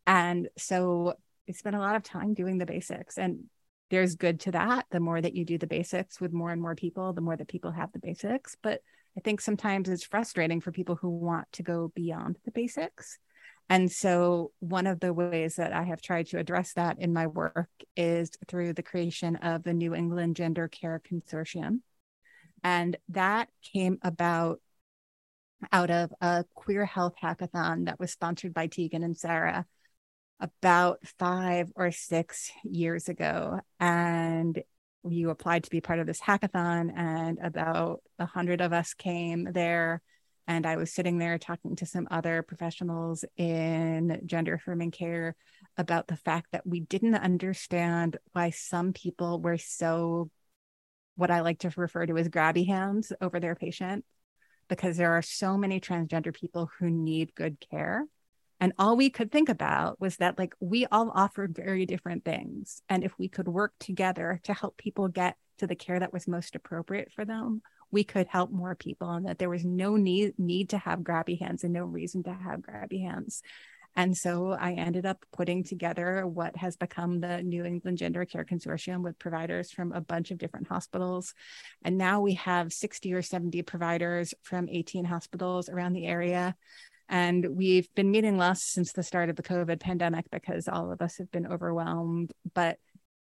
And 0.06 0.48
so 0.56 1.14
I 1.48 1.52
spent 1.54 1.74
a 1.74 1.80
lot 1.80 1.96
of 1.96 2.04
time 2.04 2.34
doing 2.34 2.58
the 2.58 2.66
basics. 2.66 3.18
And 3.18 3.46
there's 3.92 4.14
good 4.14 4.40
to 4.40 4.50
that. 4.52 4.87
The 4.90 5.00
more 5.00 5.20
that 5.20 5.35
you 5.35 5.44
do 5.44 5.59
the 5.59 5.66
basics 5.66 6.18
with 6.18 6.33
more 6.33 6.50
and 6.50 6.62
more 6.62 6.74
people, 6.74 7.12
the 7.12 7.20
more 7.20 7.37
that 7.37 7.46
people 7.46 7.70
have 7.72 7.92
the 7.92 7.98
basics. 7.98 8.57
But 8.62 8.81
I 9.18 9.20
think 9.20 9.42
sometimes 9.42 9.90
it's 9.90 10.02
frustrating 10.02 10.62
for 10.62 10.72
people 10.72 10.96
who 10.96 11.11
want 11.11 11.46
to 11.52 11.62
go 11.62 11.92
beyond 11.94 12.38
the 12.46 12.52
basics. 12.52 13.18
And 13.68 13.92
so, 13.92 14.52
one 14.61 14.87
of 14.87 14.98
the 14.98 15.12
ways 15.12 15.57
that 15.57 15.74
I 15.74 15.83
have 15.83 16.00
tried 16.00 16.26
to 16.28 16.38
address 16.38 16.72
that 16.72 17.00
in 17.00 17.12
my 17.12 17.26
work 17.26 17.68
is 17.94 18.31
through 18.48 18.72
the 18.72 18.83
creation 18.83 19.37
of 19.37 19.62
the 19.62 19.74
New 19.74 19.94
England 19.94 20.37
Gender 20.37 20.68
Care 20.68 21.02
Consortium. 21.07 21.81
And 22.64 22.96
that 23.11 23.50
came 23.74 23.98
about 24.00 24.61
out 25.70 25.90
of 25.90 26.14
a 26.22 26.46
queer 26.55 26.87
health 26.87 27.14
hackathon 27.22 27.85
that 27.85 28.00
was 28.00 28.11
sponsored 28.11 28.55
by 28.55 28.68
Tegan 28.68 29.02
and 29.02 29.18
Sara 29.18 29.66
about 30.42 30.98
five 31.18 31.70
or 31.76 31.92
six 31.92 32.50
years 32.64 33.09
ago. 33.09 33.61
And 33.78 34.61
you 35.09 35.31
applied 35.31 35.64
to 35.64 35.70
be 35.70 35.81
part 35.81 36.00
of 36.00 36.07
this 36.07 36.20
hackathon, 36.20 36.92
and 36.94 37.38
about 37.42 38.02
a 38.18 38.26
hundred 38.26 38.61
of 38.61 38.72
us 38.72 38.92
came 38.92 39.48
there. 39.52 40.02
And 40.48 40.66
I 40.66 40.76
was 40.76 40.92
sitting 40.92 41.18
there 41.18 41.38
talking 41.38 41.76
to 41.76 41.87
some 41.87 42.09
other 42.11 42.42
professionals 42.42 43.24
in 43.37 44.20
gender 44.26 44.55
affirming 44.55 44.90
care 44.90 45.37
about 45.78 46.09
the 46.09 46.16
fact 46.16 46.48
that 46.50 46.66
we 46.66 46.81
didn't 46.81 47.14
understand 47.14 48.16
why 48.33 48.50
some 48.50 48.92
people 48.92 49.40
were 49.40 49.59
so, 49.59 50.28
what 51.14 51.31
I 51.31 51.40
like 51.40 51.61
to 51.61 51.72
refer 51.76 52.05
to 52.07 52.18
as 52.18 52.28
grabby 52.28 52.66
hands 52.66 53.12
over 53.20 53.38
their 53.38 53.55
patient, 53.55 54.05
because 54.68 54.96
there 54.96 55.12
are 55.12 55.22
so 55.22 55.57
many 55.57 55.81
transgender 55.81 56.35
people 56.35 56.68
who 56.78 56.90
need 56.90 57.35
good 57.37 57.64
care 57.70 58.05
and 58.62 58.72
all 58.79 58.96
we 58.96 59.11
could 59.11 59.33
think 59.33 59.48
about 59.48 60.01
was 60.01 60.18
that, 60.18 60.38
like, 60.38 60.55
we 60.61 60.87
all 60.87 61.11
offer 61.12 61.48
very 61.51 61.85
different 61.85 62.25
things. 62.25 62.81
And 62.88 63.03
if 63.03 63.12
we 63.18 63.27
could 63.27 63.48
work 63.48 63.72
together 63.81 64.40
to 64.44 64.55
help 64.55 64.77
people 64.77 65.09
get 65.09 65.37
to 65.59 65.66
the 65.66 65.75
care 65.75 65.98
that 65.98 66.12
was 66.12 66.29
most 66.29 66.55
appropriate 66.55 67.11
for 67.11 67.25
them, 67.25 67.62
we 67.90 68.05
could 68.05 68.29
help 68.29 68.53
more 68.53 68.77
people 68.77 69.11
and 69.11 69.27
that 69.27 69.40
there 69.40 69.51
was 69.51 69.64
no 69.64 69.96
need 69.96 70.38
need 70.38 70.68
to 70.68 70.79
have 70.79 71.01
grabby 71.01 71.40
hands 71.40 71.64
and 71.64 71.72
no 71.72 71.85
reason 71.85 72.22
to 72.22 72.33
have 72.33 72.61
grabby 72.61 73.03
hands. 73.03 73.42
And 73.96 74.16
so 74.16 74.53
I 74.53 74.75
ended 74.75 75.07
up 75.07 75.27
putting 75.33 75.64
together 75.64 76.25
what 76.25 76.55
has 76.57 76.77
become 76.77 77.18
the 77.18 77.42
New 77.42 77.64
England 77.64 77.98
Gender 77.98 78.25
Care 78.25 78.44
Consortium 78.44 79.03
with 79.03 79.18
providers 79.18 79.72
from 79.72 79.90
a 79.90 80.01
bunch 80.01 80.31
of 80.31 80.38
different 80.38 80.68
hospitals. 80.68 81.35
And 81.83 81.98
now 81.98 82.20
we 82.20 82.35
have 82.35 82.72
60 82.72 83.12
or 83.12 83.22
70 83.22 83.61
providers 83.62 84.35
from 84.42 84.68
18 84.68 85.05
hospitals 85.05 85.68
around 85.68 85.94
the 85.94 86.07
area. 86.07 86.55
And 87.12 87.59
we've 87.59 87.94
been 87.94 88.11
meeting 88.11 88.38
less 88.38 88.62
since 88.62 88.92
the 88.92 89.03
start 89.03 89.29
of 89.29 89.37
the 89.37 89.42
COVID 89.42 89.81
pandemic 89.81 90.31
because 90.31 90.66
all 90.66 90.90
of 90.90 91.03
us 91.03 91.18
have 91.18 91.31
been 91.31 91.46
overwhelmed. 91.46 92.33
But 92.55 92.79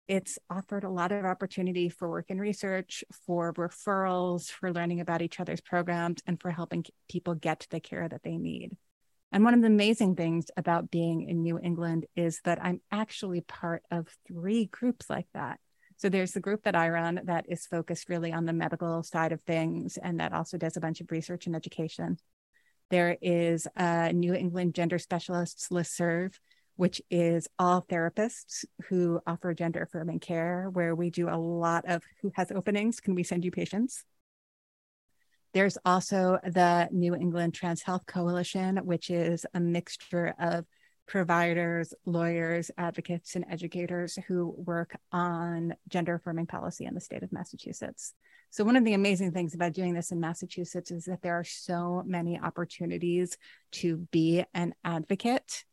it's 0.07 0.39
offered 0.49 0.83
a 0.83 0.89
lot 0.89 1.11
of 1.11 1.23
opportunity 1.23 1.89
for 1.89 2.09
work 2.09 2.25
and 2.29 2.41
research, 2.41 3.03
for 3.27 3.53
referrals, 3.53 4.49
for 4.49 4.73
learning 4.73 5.01
about 5.01 5.21
each 5.21 5.39
other's 5.39 5.61
programs, 5.61 6.19
and 6.25 6.41
for 6.41 6.49
helping 6.49 6.83
people 7.09 7.35
get 7.35 7.67
the 7.69 7.79
care 7.79 8.09
that 8.09 8.23
they 8.23 8.37
need. 8.37 8.75
And 9.31 9.43
one 9.43 9.53
of 9.53 9.61
the 9.61 9.67
amazing 9.67 10.15
things 10.15 10.47
about 10.57 10.89
being 10.89 11.29
in 11.29 11.43
New 11.43 11.59
England 11.59 12.07
is 12.15 12.41
that 12.43 12.63
I'm 12.63 12.81
actually 12.91 13.41
part 13.41 13.83
of 13.91 14.07
three 14.27 14.65
groups 14.65 15.11
like 15.11 15.27
that. 15.35 15.59
So 15.97 16.09
there's 16.09 16.31
the 16.31 16.39
group 16.39 16.63
that 16.63 16.75
I 16.75 16.89
run 16.89 17.21
that 17.25 17.45
is 17.49 17.67
focused 17.67 18.09
really 18.09 18.33
on 18.33 18.45
the 18.45 18.53
medical 18.53 19.03
side 19.03 19.31
of 19.31 19.41
things 19.43 19.97
and 20.01 20.19
that 20.19 20.33
also 20.33 20.57
does 20.57 20.75
a 20.75 20.81
bunch 20.81 21.01
of 21.01 21.11
research 21.11 21.45
and 21.45 21.55
education. 21.55 22.17
There 22.89 23.17
is 23.21 23.67
a 23.75 24.13
New 24.13 24.33
England 24.33 24.75
Gender 24.75 24.99
Specialists 24.99 25.69
Listserv, 25.69 26.35
which 26.75 27.01
is 27.09 27.47
all 27.57 27.81
therapists 27.81 28.65
who 28.89 29.21
offer 29.25 29.53
gender 29.53 29.83
affirming 29.83 30.19
care, 30.19 30.69
where 30.71 30.93
we 30.93 31.09
do 31.09 31.29
a 31.29 31.37
lot 31.37 31.85
of 31.87 32.03
who 32.21 32.31
has 32.35 32.51
openings, 32.51 32.99
can 32.99 33.15
we 33.15 33.23
send 33.23 33.43
you 33.43 33.51
patients? 33.51 34.03
There's 35.53 35.77
also 35.85 36.37
the 36.43 36.89
New 36.91 37.15
England 37.15 37.53
Trans 37.53 37.81
Health 37.81 38.05
Coalition, 38.05 38.77
which 38.77 39.09
is 39.09 39.45
a 39.53 39.59
mixture 39.59 40.35
of 40.37 40.65
providers, 41.07 41.93
lawyers, 42.05 42.71
advocates, 42.77 43.35
and 43.35 43.45
educators 43.49 44.17
who 44.27 44.53
work 44.57 44.95
on 45.11 45.75
gender 45.87 46.15
affirming 46.15 46.47
policy 46.47 46.85
in 46.85 46.93
the 46.93 47.01
state 47.01 47.23
of 47.23 47.31
Massachusetts. 47.31 48.13
So, 48.49 48.63
one 48.63 48.75
of 48.75 48.85
the 48.85 48.93
amazing 48.93 49.31
things 49.31 49.53
about 49.53 49.73
doing 49.73 49.93
this 49.93 50.11
in 50.11 50.19
Massachusetts 50.19 50.91
is 50.91 51.05
that 51.05 51.21
there 51.21 51.37
are 51.37 51.43
so 51.43 52.03
many 52.05 52.39
opportunities 52.39 53.37
to 53.73 53.97
be 54.11 54.45
an 54.53 54.73
advocate 54.83 55.65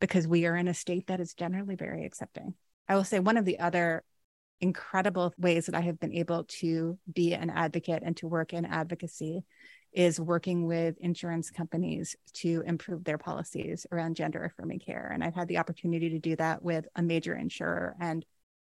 because 0.00 0.28
we 0.28 0.46
are 0.46 0.56
in 0.56 0.68
a 0.68 0.74
state 0.74 1.06
that 1.08 1.20
is 1.20 1.34
generally 1.34 1.76
very 1.76 2.04
accepting. 2.04 2.54
I 2.88 2.96
will 2.96 3.04
say 3.04 3.18
one 3.18 3.36
of 3.36 3.44
the 3.44 3.58
other 3.58 4.04
incredible 4.60 5.34
ways 5.38 5.66
that 5.66 5.74
I 5.74 5.80
have 5.80 5.98
been 5.98 6.12
able 6.12 6.44
to 6.44 6.98
be 7.12 7.34
an 7.34 7.50
advocate 7.50 8.02
and 8.04 8.16
to 8.18 8.28
work 8.28 8.52
in 8.52 8.64
advocacy 8.64 9.44
is 9.94 10.20
working 10.20 10.66
with 10.66 10.98
insurance 10.98 11.50
companies 11.50 12.16
to 12.34 12.62
improve 12.66 13.04
their 13.04 13.18
policies 13.18 13.86
around 13.92 14.16
gender 14.16 14.44
affirming 14.44 14.80
care. 14.80 15.10
And 15.12 15.22
I've 15.22 15.34
had 15.34 15.48
the 15.48 15.58
opportunity 15.58 16.10
to 16.10 16.18
do 16.18 16.34
that 16.36 16.62
with 16.62 16.86
a 16.96 17.02
major 17.02 17.34
insurer, 17.34 17.94
and 18.00 18.24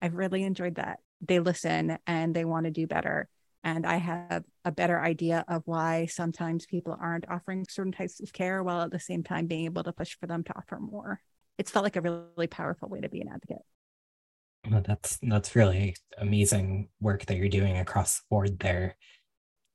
I've 0.01 0.15
really 0.15 0.43
enjoyed 0.43 0.75
that. 0.75 0.99
They 1.21 1.39
listen 1.39 1.97
and 2.07 2.33
they 2.33 2.45
want 2.45 2.65
to 2.65 2.71
do 2.71 2.87
better. 2.87 3.27
And 3.63 3.85
I 3.85 3.97
have 3.97 4.45
a 4.63 4.71
better 4.71 4.99
idea 5.01 5.43
of 5.49 5.63
why 5.65 6.05
sometimes 6.05 6.65
people 6.65 6.95
aren't 6.99 7.29
offering 7.29 7.65
certain 7.69 7.91
types 7.91 8.21
of 8.21 8.31
care 8.31 8.63
while 8.63 8.81
at 8.81 8.91
the 8.91 8.99
same 8.99 9.21
time 9.21 9.47
being 9.47 9.65
able 9.65 9.83
to 9.83 9.91
push 9.91 10.17
for 10.17 10.27
them 10.27 10.43
to 10.45 10.57
offer 10.57 10.79
more. 10.79 11.19
It's 11.57 11.69
felt 11.69 11.83
like 11.83 11.97
a 11.97 12.01
really 12.01 12.47
powerful 12.47 12.87
way 12.87 13.01
to 13.01 13.09
be 13.09 13.19
an 13.19 13.27
advocate. 13.27 13.65
Well, 14.69 14.81
that's 14.85 15.17
that's 15.21 15.55
really 15.55 15.95
amazing 16.17 16.89
work 17.01 17.25
that 17.25 17.35
you're 17.35 17.49
doing 17.49 17.77
across 17.77 18.19
the 18.19 18.23
board 18.29 18.59
there. 18.59 18.95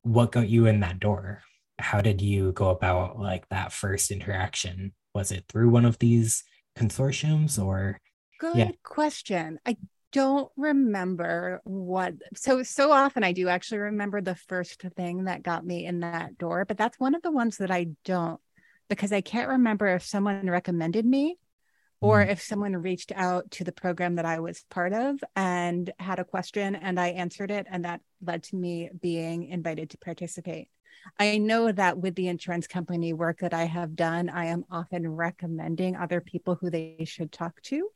What 0.05 0.33
got 0.33 0.49
you 0.49 0.67
in 0.67 0.81
that 0.81 1.01
door? 1.01 1.43
How 1.79 2.01
did 2.01 2.23
you 2.23 2.53
go 2.53 2.71
about 2.71 3.19
like 3.19 3.49
that 3.49 3.73
first 3.73 4.11
interaction? 4.11 4.93
Was 5.15 5.33
it 5.33 5.45
through 5.49 5.71
one 5.71 5.85
of 5.85 5.99
these 5.99 6.45
consortiums 6.79 7.63
or 7.63 8.01
Good 8.41 8.57
yeah. 8.57 8.71
question. 8.83 9.59
I 9.65 9.77
don't 10.13 10.51
remember 10.57 11.61
what 11.65 12.15
so 12.37 12.63
so 12.63 12.93
often 12.93 13.25
I 13.25 13.33
do 13.33 13.49
actually 13.49 13.79
remember 13.79 14.21
the 14.21 14.35
first 14.35 14.81
thing 14.97 15.25
that 15.25 15.43
got 15.43 15.67
me 15.67 15.87
in 15.87 16.01
that 16.01 16.39
door, 16.39 16.65
but 16.65 16.77
that's 16.77 17.01
one 17.01 17.15
of 17.15 17.23
the 17.23 17.33
ones 17.33 17.57
that 17.59 17.71
I 17.71 17.89
don't 18.05 18.41
because 18.89 19.13
I 19.13 19.23
can't 19.23 19.49
remember 19.49 19.89
if 19.89 20.05
someone 20.05 20.49
recommended 20.49 21.05
me 21.05 21.39
or 22.01 22.25
mm. 22.25 22.29
if 22.29 22.43
someone 22.43 22.77
reached 22.77 23.13
out 23.15 23.51
to 23.53 23.65
the 23.65 23.73
program 23.73 24.17
that 24.17 24.27
I 24.27 24.41
was 24.41 24.65
part 24.69 24.93
of 24.93 25.19
and 25.35 25.91
had 25.99 26.19
a 26.19 26.25
question 26.25 26.75
and 26.77 27.01
I 27.01 27.09
answered 27.09 27.51
it, 27.51 27.67
and 27.71 27.85
that 27.85 28.01
led 28.27 28.43
to 28.45 28.57
me 28.57 28.91
being 29.01 29.49
invited 29.49 29.91
to 29.91 29.99
participate. 29.99 30.69
I 31.19 31.39
know 31.39 31.71
that 31.71 31.99
with 31.99 32.15
the 32.15 32.29
insurance 32.29 32.67
company 32.67 33.13
work 33.13 33.41
that 33.41 33.55
I 33.55 33.65
have 33.65 33.95
done, 33.95 34.29
I 34.29 34.47
am 34.47 34.65
often 34.71 35.09
recommending 35.09 35.97
other 35.97 36.21
people 36.21 36.55
who 36.55 36.71
they 36.71 37.05
should 37.07 37.31
talk 37.31 37.61
to 37.63 37.91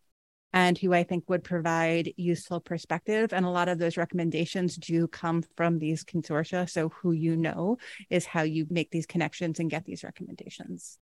and 0.52 0.78
who 0.78 0.94
I 0.94 1.02
think 1.02 1.28
would 1.28 1.44
provide 1.44 2.12
useful 2.16 2.60
perspective. 2.60 3.32
And 3.32 3.44
a 3.44 3.50
lot 3.50 3.68
of 3.68 3.78
those 3.78 3.96
recommendations 3.96 4.76
do 4.76 5.06
come 5.06 5.42
from 5.56 5.78
these 5.78 6.04
consortia. 6.04 6.68
So, 6.68 6.88
who 6.88 7.12
you 7.12 7.36
know 7.36 7.78
is 8.10 8.26
how 8.26 8.42
you 8.42 8.66
make 8.70 8.90
these 8.90 9.06
connections 9.06 9.58
and 9.58 9.70
get 9.70 9.84
these 9.84 10.04
recommendations. 10.04 10.98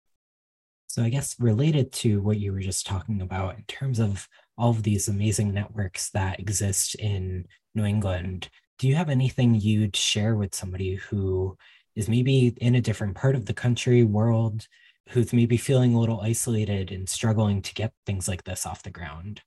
So, 0.87 1.03
I 1.03 1.09
guess 1.09 1.37
related 1.41 1.93
to 1.93 2.21
what 2.21 2.39
you 2.39 2.53
were 2.53 2.61
just 2.61 2.87
talking 2.87 3.21
about 3.21 3.57
in 3.57 3.65
terms 3.65 3.99
of 3.99 4.29
all 4.57 4.71
of 4.71 4.83
these 4.83 5.09
amazing 5.09 5.53
networks 5.53 6.11
that 6.11 6.39
exist 6.39 6.95
in 6.97 7.47
New 7.75 7.85
England, 7.85 8.49
do 8.83 8.89
you 8.89 8.97
have 8.97 9.11
anything 9.11 9.55
you'd 9.55 9.95
share 9.95 10.35
with 10.35 10.57
somebody 10.57 10.97
who 10.97 11.57
is 11.95 12.09
maybe 12.09 12.49
in 12.57 12.75
a 12.75 12.81
different 12.81 13.15
part 13.15 13.37
of 13.37 13.47
the 13.47 13.55
country, 13.55 14.03
world, 14.03 14.67
who's 15.11 15.33
maybe 15.33 15.57
feeling 15.57 15.95
a 15.95 16.01
little 16.01 16.21
isolated 16.21 16.91
and 16.91 17.09
struggling 17.09 17.63
to 17.63 17.75
get 17.75 17.93
things 18.07 18.27
like 18.27 18.43
this 18.43 18.67
off 18.67 18.83
the 18.83 18.91
ground? 18.91 19.43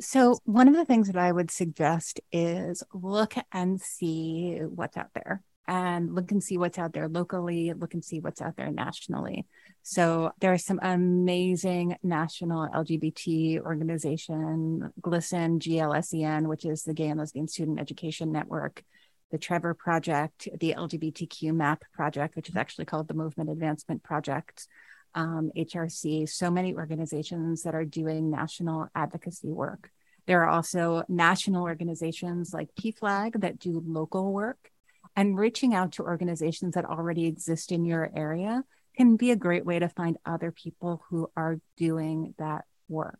So, 0.00 0.40
one 0.46 0.66
of 0.66 0.74
the 0.74 0.84
things 0.84 1.06
that 1.06 1.16
I 1.16 1.30
would 1.30 1.52
suggest 1.52 2.18
is 2.32 2.82
look 2.92 3.34
and 3.52 3.80
see 3.80 4.58
what's 4.58 4.96
out 4.96 5.10
there 5.14 5.44
and 5.68 6.14
look 6.14 6.30
and 6.32 6.42
see 6.42 6.58
what's 6.58 6.78
out 6.78 6.92
there 6.92 7.08
locally, 7.08 7.72
look 7.72 7.94
and 7.94 8.04
see 8.04 8.20
what's 8.20 8.42
out 8.42 8.56
there 8.56 8.70
nationally. 8.70 9.46
So 9.82 10.32
there 10.40 10.52
are 10.52 10.58
some 10.58 10.80
amazing 10.82 11.96
national 12.02 12.68
LGBT 12.68 13.60
organization, 13.60 14.92
GLSEN, 15.00 15.60
GLSEN, 15.60 16.46
which 16.46 16.64
is 16.64 16.82
the 16.82 16.94
Gay 16.94 17.08
and 17.08 17.18
Lesbian 17.18 17.48
Student 17.48 17.80
Education 17.80 18.32
Network, 18.32 18.82
the 19.30 19.38
Trevor 19.38 19.74
Project, 19.74 20.48
the 20.60 20.74
LGBTQ 20.76 21.54
MAP 21.54 21.84
Project, 21.92 22.36
which 22.36 22.48
is 22.48 22.56
actually 22.56 22.84
called 22.84 23.08
the 23.08 23.14
Movement 23.14 23.50
Advancement 23.50 24.02
Project, 24.02 24.66
um, 25.14 25.50
HRC, 25.56 26.28
so 26.28 26.50
many 26.50 26.74
organizations 26.74 27.62
that 27.62 27.74
are 27.74 27.84
doing 27.84 28.30
national 28.30 28.88
advocacy 28.94 29.50
work. 29.50 29.90
There 30.26 30.42
are 30.42 30.48
also 30.48 31.04
national 31.08 31.64
organizations 31.64 32.52
like 32.54 32.68
PFLAG 32.80 33.40
that 33.40 33.58
do 33.58 33.82
local 33.84 34.32
work 34.32 34.71
and 35.16 35.38
reaching 35.38 35.74
out 35.74 35.92
to 35.92 36.02
organizations 36.02 36.74
that 36.74 36.84
already 36.84 37.26
exist 37.26 37.72
in 37.72 37.84
your 37.84 38.10
area 38.16 38.64
can 38.96 39.16
be 39.16 39.30
a 39.30 39.36
great 39.36 39.64
way 39.64 39.78
to 39.78 39.88
find 39.88 40.16
other 40.24 40.52
people 40.52 41.02
who 41.08 41.30
are 41.36 41.58
doing 41.76 42.34
that 42.38 42.64
work. 42.88 43.18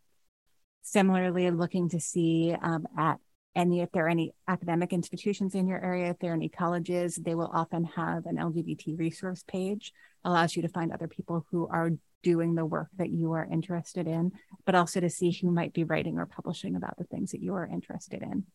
Similarly, 0.83 1.49
looking 1.51 1.89
to 1.89 1.99
see 1.99 2.55
um, 2.61 2.85
at 2.97 3.19
any, 3.55 3.81
if 3.81 3.91
there 3.91 4.05
are 4.05 4.09
any 4.09 4.33
academic 4.47 4.93
institutions 4.93 5.55
in 5.55 5.67
your 5.67 5.83
area, 5.83 6.09
if 6.09 6.19
there 6.19 6.31
are 6.31 6.35
any 6.35 6.49
colleges, 6.49 7.15
they 7.15 7.35
will 7.35 7.49
often 7.53 7.85
have 7.85 8.25
an 8.25 8.37
LGBT 8.37 8.97
resource 8.97 9.43
page, 9.47 9.93
allows 10.23 10.55
you 10.55 10.61
to 10.63 10.67
find 10.67 10.91
other 10.91 11.07
people 11.07 11.45
who 11.51 11.67
are 11.67 11.91
doing 12.23 12.55
the 12.55 12.65
work 12.65 12.87
that 12.97 13.09
you 13.09 13.33
are 13.33 13.47
interested 13.51 14.07
in, 14.07 14.31
but 14.65 14.75
also 14.75 14.99
to 14.99 15.09
see 15.09 15.31
who 15.31 15.51
might 15.51 15.73
be 15.73 15.83
writing 15.83 16.17
or 16.17 16.25
publishing 16.25 16.75
about 16.75 16.97
the 16.97 17.03
things 17.03 17.31
that 17.31 17.41
you 17.41 17.53
are 17.53 17.67
interested 17.67 18.21
in. 18.21 18.45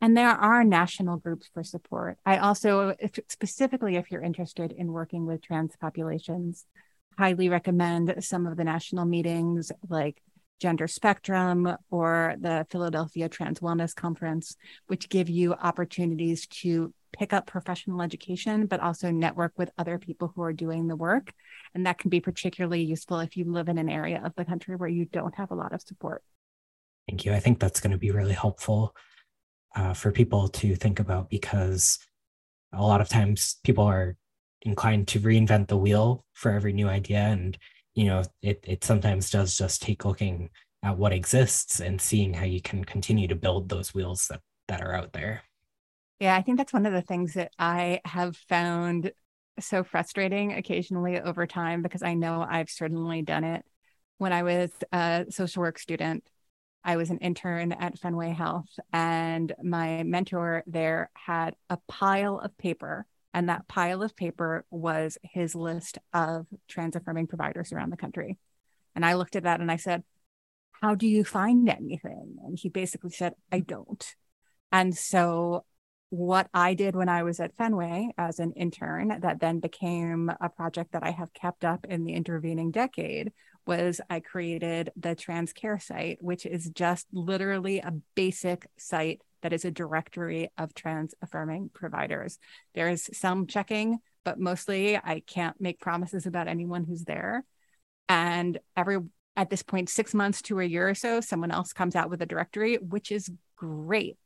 And 0.00 0.16
there 0.16 0.30
are 0.30 0.62
national 0.62 1.16
groups 1.16 1.48
for 1.52 1.64
support. 1.64 2.18
I 2.26 2.38
also, 2.38 2.94
if, 2.98 3.18
specifically 3.28 3.96
if 3.96 4.10
you're 4.10 4.22
interested 4.22 4.72
in 4.72 4.92
working 4.92 5.26
with 5.26 5.42
trans 5.42 5.74
populations, 5.80 6.66
highly 7.18 7.48
recommend 7.48 8.14
some 8.20 8.46
of 8.46 8.56
the 8.56 8.64
national 8.64 9.06
meetings 9.06 9.72
like 9.88 10.20
Gender 10.60 10.86
Spectrum 10.86 11.76
or 11.90 12.34
the 12.40 12.66
Philadelphia 12.70 13.28
Trans 13.28 13.60
Wellness 13.60 13.94
Conference, 13.94 14.56
which 14.86 15.08
give 15.08 15.28
you 15.28 15.54
opportunities 15.54 16.46
to 16.46 16.92
pick 17.12 17.32
up 17.32 17.46
professional 17.46 18.02
education, 18.02 18.66
but 18.66 18.80
also 18.80 19.10
network 19.10 19.52
with 19.56 19.70
other 19.78 19.98
people 19.98 20.32
who 20.34 20.42
are 20.42 20.52
doing 20.52 20.86
the 20.86 20.96
work. 20.96 21.32
And 21.74 21.86
that 21.86 21.98
can 21.98 22.10
be 22.10 22.20
particularly 22.20 22.82
useful 22.82 23.20
if 23.20 23.36
you 23.36 23.50
live 23.50 23.68
in 23.68 23.78
an 23.78 23.88
area 23.88 24.20
of 24.24 24.34
the 24.34 24.44
country 24.44 24.76
where 24.76 24.88
you 24.88 25.06
don't 25.06 25.34
have 25.36 25.50
a 25.50 25.54
lot 25.54 25.72
of 25.72 25.80
support. 25.82 26.22
Thank 27.08 27.24
you. 27.24 27.32
I 27.32 27.40
think 27.40 27.60
that's 27.60 27.80
going 27.80 27.92
to 27.92 27.98
be 27.98 28.10
really 28.10 28.34
helpful 28.34 28.94
uh, 29.76 29.92
for 29.92 30.10
people 30.10 30.48
to 30.48 30.74
think 30.74 30.98
about 30.98 31.30
because 31.30 31.98
a 32.72 32.82
lot 32.82 33.00
of 33.00 33.08
times 33.08 33.56
people 33.62 33.84
are 33.84 34.16
inclined 34.62 35.06
to 35.08 35.20
reinvent 35.20 35.68
the 35.68 35.76
wheel 35.76 36.24
for 36.32 36.50
every 36.50 36.72
new 36.72 36.88
idea. 36.88 37.18
And 37.18 37.56
you 37.96 38.04
know 38.04 38.22
it, 38.42 38.62
it 38.62 38.84
sometimes 38.84 39.30
does 39.30 39.56
just 39.56 39.82
take 39.82 40.04
looking 40.04 40.50
at 40.82 40.98
what 40.98 41.12
exists 41.12 41.80
and 41.80 42.00
seeing 42.00 42.34
how 42.34 42.44
you 42.44 42.60
can 42.60 42.84
continue 42.84 43.26
to 43.26 43.34
build 43.34 43.68
those 43.68 43.92
wheels 43.92 44.28
that 44.28 44.40
that 44.68 44.82
are 44.82 44.94
out 44.94 45.12
there. 45.12 45.42
Yeah 46.20 46.36
i 46.36 46.42
think 46.42 46.58
that's 46.58 46.72
one 46.72 46.86
of 46.86 46.92
the 46.92 47.02
things 47.02 47.34
that 47.34 47.52
i 47.58 48.00
have 48.04 48.36
found 48.36 49.12
so 49.58 49.82
frustrating 49.82 50.52
occasionally 50.52 51.18
over 51.18 51.46
time 51.46 51.80
because 51.82 52.02
i 52.02 52.12
know 52.14 52.46
i've 52.48 52.70
certainly 52.70 53.22
done 53.22 53.44
it. 53.44 53.64
When 54.18 54.32
I 54.32 54.44
was 54.44 54.70
a 54.92 55.26
social 55.28 55.60
work 55.60 55.78
student, 55.78 56.24
I 56.86 56.96
was 56.96 57.10
an 57.10 57.18
intern 57.18 57.72
at 57.72 57.98
Fenway 57.98 58.30
Health, 58.30 58.78
and 58.92 59.52
my 59.60 60.04
mentor 60.04 60.62
there 60.68 61.10
had 61.14 61.56
a 61.68 61.78
pile 61.88 62.38
of 62.38 62.56
paper. 62.56 63.06
And 63.34 63.48
that 63.48 63.66
pile 63.68 64.02
of 64.02 64.16
paper 64.16 64.64
was 64.70 65.18
his 65.22 65.54
list 65.54 65.98
of 66.14 66.46
trans 66.68 66.94
affirming 66.96 67.26
providers 67.26 67.72
around 67.72 67.90
the 67.90 67.96
country. 67.96 68.38
And 68.94 69.04
I 69.04 69.14
looked 69.14 69.36
at 69.36 69.42
that 69.42 69.60
and 69.60 69.70
I 69.70 69.76
said, 69.76 70.04
How 70.80 70.94
do 70.94 71.08
you 71.08 71.24
find 71.24 71.68
anything? 71.68 72.36
And 72.44 72.56
he 72.58 72.68
basically 72.68 73.10
said, 73.10 73.34
I 73.50 73.60
don't. 73.60 74.14
And 74.70 74.96
so 74.96 75.64
what 76.10 76.48
I 76.54 76.74
did 76.74 76.94
when 76.94 77.08
I 77.08 77.24
was 77.24 77.40
at 77.40 77.56
Fenway 77.56 78.10
as 78.16 78.38
an 78.38 78.52
intern, 78.52 79.20
that 79.20 79.40
then 79.40 79.58
became 79.58 80.30
a 80.40 80.48
project 80.48 80.92
that 80.92 81.02
I 81.02 81.10
have 81.10 81.34
kept 81.34 81.64
up 81.64 81.84
in 81.88 82.04
the 82.04 82.12
intervening 82.12 82.70
decade, 82.70 83.32
was 83.66 84.00
I 84.08 84.20
created 84.20 84.92
the 84.96 85.14
Trans 85.14 85.52
Care 85.52 85.78
site, 85.78 86.18
which 86.20 86.46
is 86.46 86.70
just 86.70 87.06
literally 87.12 87.80
a 87.80 87.94
basic 88.14 88.66
site 88.78 89.20
that 89.42 89.52
is 89.52 89.64
a 89.64 89.70
directory 89.70 90.50
of 90.56 90.74
trans 90.74 91.14
affirming 91.22 91.70
providers. 91.72 92.38
There's 92.74 93.08
some 93.16 93.46
checking, 93.46 93.98
but 94.24 94.38
mostly 94.38 94.96
I 94.96 95.22
can't 95.26 95.60
make 95.60 95.80
promises 95.80 96.26
about 96.26 96.48
anyone 96.48 96.84
who's 96.84 97.04
there. 97.04 97.44
And 98.08 98.58
every 98.76 98.98
at 99.36 99.50
this 99.50 99.62
point, 99.62 99.90
six 99.90 100.14
months 100.14 100.40
to 100.42 100.60
a 100.60 100.64
year 100.64 100.88
or 100.88 100.94
so, 100.94 101.20
someone 101.20 101.50
else 101.50 101.72
comes 101.72 101.94
out 101.94 102.08
with 102.08 102.22
a 102.22 102.26
directory, 102.26 102.76
which 102.76 103.12
is 103.12 103.30
great 103.56 104.16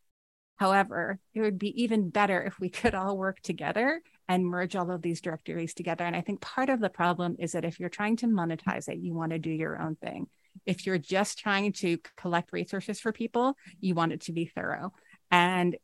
However, 0.61 1.19
it 1.33 1.41
would 1.41 1.59
be 1.59 1.83
even 1.83 2.11
better 2.11 2.43
if 2.43 2.61
we 2.61 2.69
could 2.69 2.95
all 2.95 3.17
work 3.17 3.41
together 3.41 4.03
and 4.29 4.45
merge 4.45 4.77
all 4.77 4.91
of 4.91 5.01
these 5.01 5.23
directories 5.23 5.73
together. 5.73 6.05
And 6.05 6.15
I 6.15 6.21
think 6.21 6.43
part 6.43 6.69
of 6.69 6.81
the 6.81 6.91
problem 6.91 7.37
is 7.39 7.53
that 7.53 7.65
if 7.65 7.81
you're 7.81 7.89
trying 7.89 8.17
to 8.19 8.27
monetize 8.27 8.87
it, 8.87 8.99
you 8.99 9.15
want 9.15 9.33
to 9.33 9.39
do 9.39 9.49
your 9.49 9.81
own 9.81 9.97
thing. 9.97 10.27
If 10.67 10.85
you're 10.85 10.99
just 10.99 11.39
trying 11.39 11.73
to 11.79 11.97
collect 12.19 12.53
resources 12.53 13.01
for 13.01 13.11
people, 13.11 13.57
you 13.81 13.95
want 13.95 14.13
it 14.13 14.21
to 14.23 14.33
be 14.33 14.53
thorough. 14.55 14.93
And 15.31 15.79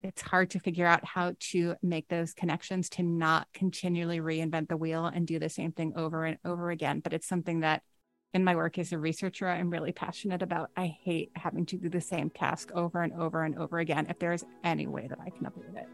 it's 0.00 0.22
hard 0.22 0.50
to 0.50 0.60
figure 0.60 0.86
out 0.86 1.04
how 1.04 1.32
to 1.50 1.74
make 1.82 2.06
those 2.06 2.32
connections 2.32 2.88
to 2.90 3.02
not 3.02 3.48
continually 3.52 4.20
reinvent 4.20 4.68
the 4.68 4.76
wheel 4.76 5.06
and 5.06 5.26
do 5.26 5.40
the 5.40 5.48
same 5.48 5.72
thing 5.72 5.94
over 5.96 6.24
and 6.24 6.38
over 6.44 6.70
again. 6.70 7.00
But 7.00 7.14
it's 7.14 7.26
something 7.26 7.60
that 7.60 7.82
in 8.32 8.44
my 8.44 8.54
work 8.54 8.78
as 8.78 8.92
a 8.92 8.98
researcher, 8.98 9.48
I'm 9.48 9.70
really 9.70 9.90
passionate 9.92 10.42
about. 10.42 10.70
I 10.76 10.86
hate 10.86 11.32
having 11.34 11.66
to 11.66 11.76
do 11.76 11.88
the 11.88 12.00
same 12.00 12.30
task 12.30 12.70
over 12.74 13.02
and 13.02 13.12
over 13.14 13.42
and 13.44 13.58
over 13.58 13.80
again 13.80 14.06
if 14.08 14.20
there's 14.20 14.44
any 14.62 14.86
way 14.86 15.08
that 15.08 15.18
I 15.20 15.30
can 15.30 15.46
avoid 15.46 15.74
it. 15.74 15.88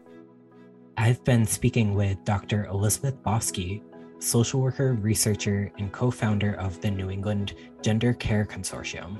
I've 0.97 1.23
been 1.23 1.45
speaking 1.45 1.95
with 1.95 2.23
Dr. 2.25 2.65
Elizabeth 2.65 3.15
Boskey, 3.23 3.81
social 4.19 4.61
worker, 4.61 4.93
researcher, 4.93 5.71
and 5.77 5.91
co 5.91 6.11
founder 6.11 6.53
of 6.55 6.79
the 6.81 6.91
New 6.91 7.09
England 7.09 7.55
Gender 7.81 8.13
Care 8.13 8.45
Consortium. 8.45 9.17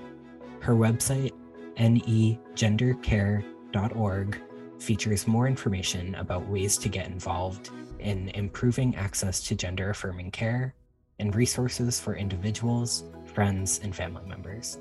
Her 0.59 0.75
website, 0.75 1.31
negendercare.org, 1.77 4.41
features 4.79 5.27
more 5.27 5.47
information 5.47 6.13
about 6.15 6.47
ways 6.47 6.77
to 6.77 6.89
get 6.89 7.07
involved 7.07 7.71
in 7.99 8.29
improving 8.29 8.95
access 8.95 9.41
to 9.41 9.55
gender 9.55 9.89
affirming 9.89 10.29
care 10.29 10.75
and 11.19 11.35
resources 11.35 11.99
for 11.99 12.15
individuals, 12.15 13.03
friends, 13.33 13.79
and 13.83 13.95
family 13.95 14.25
members. 14.27 14.77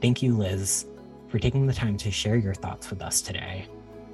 Thank 0.00 0.22
you, 0.22 0.36
Liz, 0.36 0.86
for 1.28 1.38
taking 1.38 1.66
the 1.66 1.74
time 1.74 1.96
to 1.98 2.10
share 2.10 2.36
your 2.36 2.54
thoughts 2.54 2.90
with 2.90 3.02
us 3.02 3.20
today. 3.20 3.66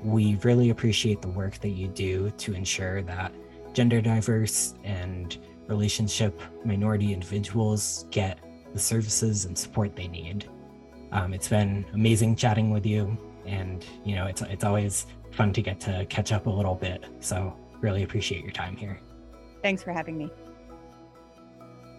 We 0.03 0.37
really 0.43 0.71
appreciate 0.71 1.23
the 1.23 1.29
work 1.29 1.59
that 1.61 1.71
you 1.71 1.89
do 1.89 2.31
to 2.31 2.55
ensure 2.55 3.03
that 3.03 3.33
gender 3.73 4.01
diverse 4.01 4.75
and 4.85 5.37
relationship 5.69 6.41
minority 6.65 7.13
individuals 7.13 8.07
get 8.11 8.39
the 8.73 8.79
services 8.79 9.45
and 9.45 9.57
support 9.57 9.97
they 9.97 10.09
need. 10.09 10.49
Um, 11.13 11.33
it's 11.33 11.49
been 11.49 11.85
amazing 11.93 12.37
chatting 12.37 12.71
with 12.71 12.85
you, 12.85 13.17
and 13.47 13.85
you 14.05 14.17
know 14.17 14.27
it's 14.27 14.43
it's 14.43 14.65
always 14.65 15.07
fun 15.31 15.53
to 15.53 15.63
get 15.63 15.81
to 15.81 16.05
catch 16.07 16.33
up 16.33 16.47
a 16.47 16.51
little 16.51 16.75
bit. 16.75 17.05
So 17.21 17.57
really 17.81 18.03
appreciate 18.03 18.43
your 18.43 18.53
time 18.53 18.77
here. 18.77 19.01
Thanks 19.63 19.83
for 19.83 19.93
having 19.93 20.19
me. 20.19 20.31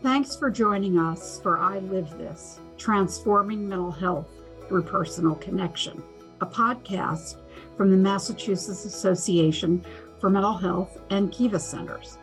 Thanks 0.04 0.36
for 0.36 0.52
joining 0.52 1.00
us 1.00 1.40
for 1.42 1.58
I 1.58 1.80
Live 1.80 2.20
This 2.20 2.60
Transforming 2.78 3.68
Mental 3.68 3.90
Health 3.90 4.30
Through 4.68 4.84
Personal 4.84 5.34
Connection, 5.36 6.04
a 6.40 6.46
podcast 6.46 7.38
from 7.76 7.90
the 7.90 7.98
Massachusetts 7.98 8.86
Association 8.86 9.84
for 10.20 10.30
Mental 10.30 10.56
Health 10.56 11.00
and 11.10 11.32
Kiva 11.32 11.60
Centers. 11.60 12.20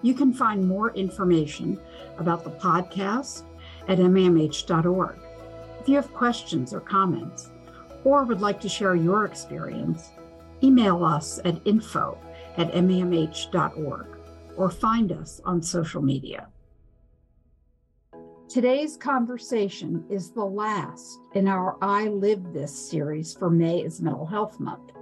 You 0.00 0.14
can 0.14 0.32
find 0.32 0.66
more 0.66 0.90
information 0.94 1.78
about 2.16 2.44
the 2.44 2.50
podcast 2.50 3.42
at 3.88 3.98
mamh.org. 3.98 5.18
If 5.80 5.88
you 5.88 5.96
have 5.96 6.14
questions 6.14 6.72
or 6.72 6.80
comments, 6.80 7.50
or 8.04 8.24
would 8.24 8.40
like 8.40 8.60
to 8.62 8.70
share 8.70 8.94
your 8.94 9.26
experience, 9.26 10.12
email 10.62 11.04
us 11.04 11.40
at 11.44 11.60
info 11.66 12.16
at 12.56 12.72
mamh.org 12.72 14.06
or 14.56 14.70
find 14.70 15.12
us 15.12 15.42
on 15.44 15.62
social 15.62 16.00
media. 16.00 16.48
Today's 18.52 18.98
conversation 18.98 20.04
is 20.10 20.30
the 20.30 20.44
last 20.44 21.20
in 21.32 21.48
our 21.48 21.78
I 21.80 22.08
Live 22.08 22.52
This 22.52 22.90
series 22.90 23.32
for 23.32 23.48
May 23.48 23.78
is 23.80 24.02
Mental 24.02 24.26
Health 24.26 24.60
Month. 24.60 24.92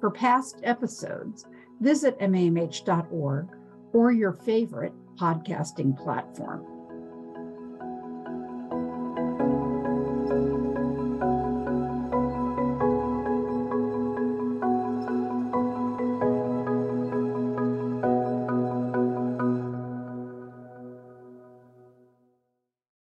For 0.00 0.10
past 0.10 0.58
episodes, 0.64 1.46
visit 1.80 2.18
mamh.org 2.18 3.46
or 3.92 4.10
your 4.10 4.32
favorite 4.32 4.92
podcasting 5.16 5.96
platform. 5.96 6.73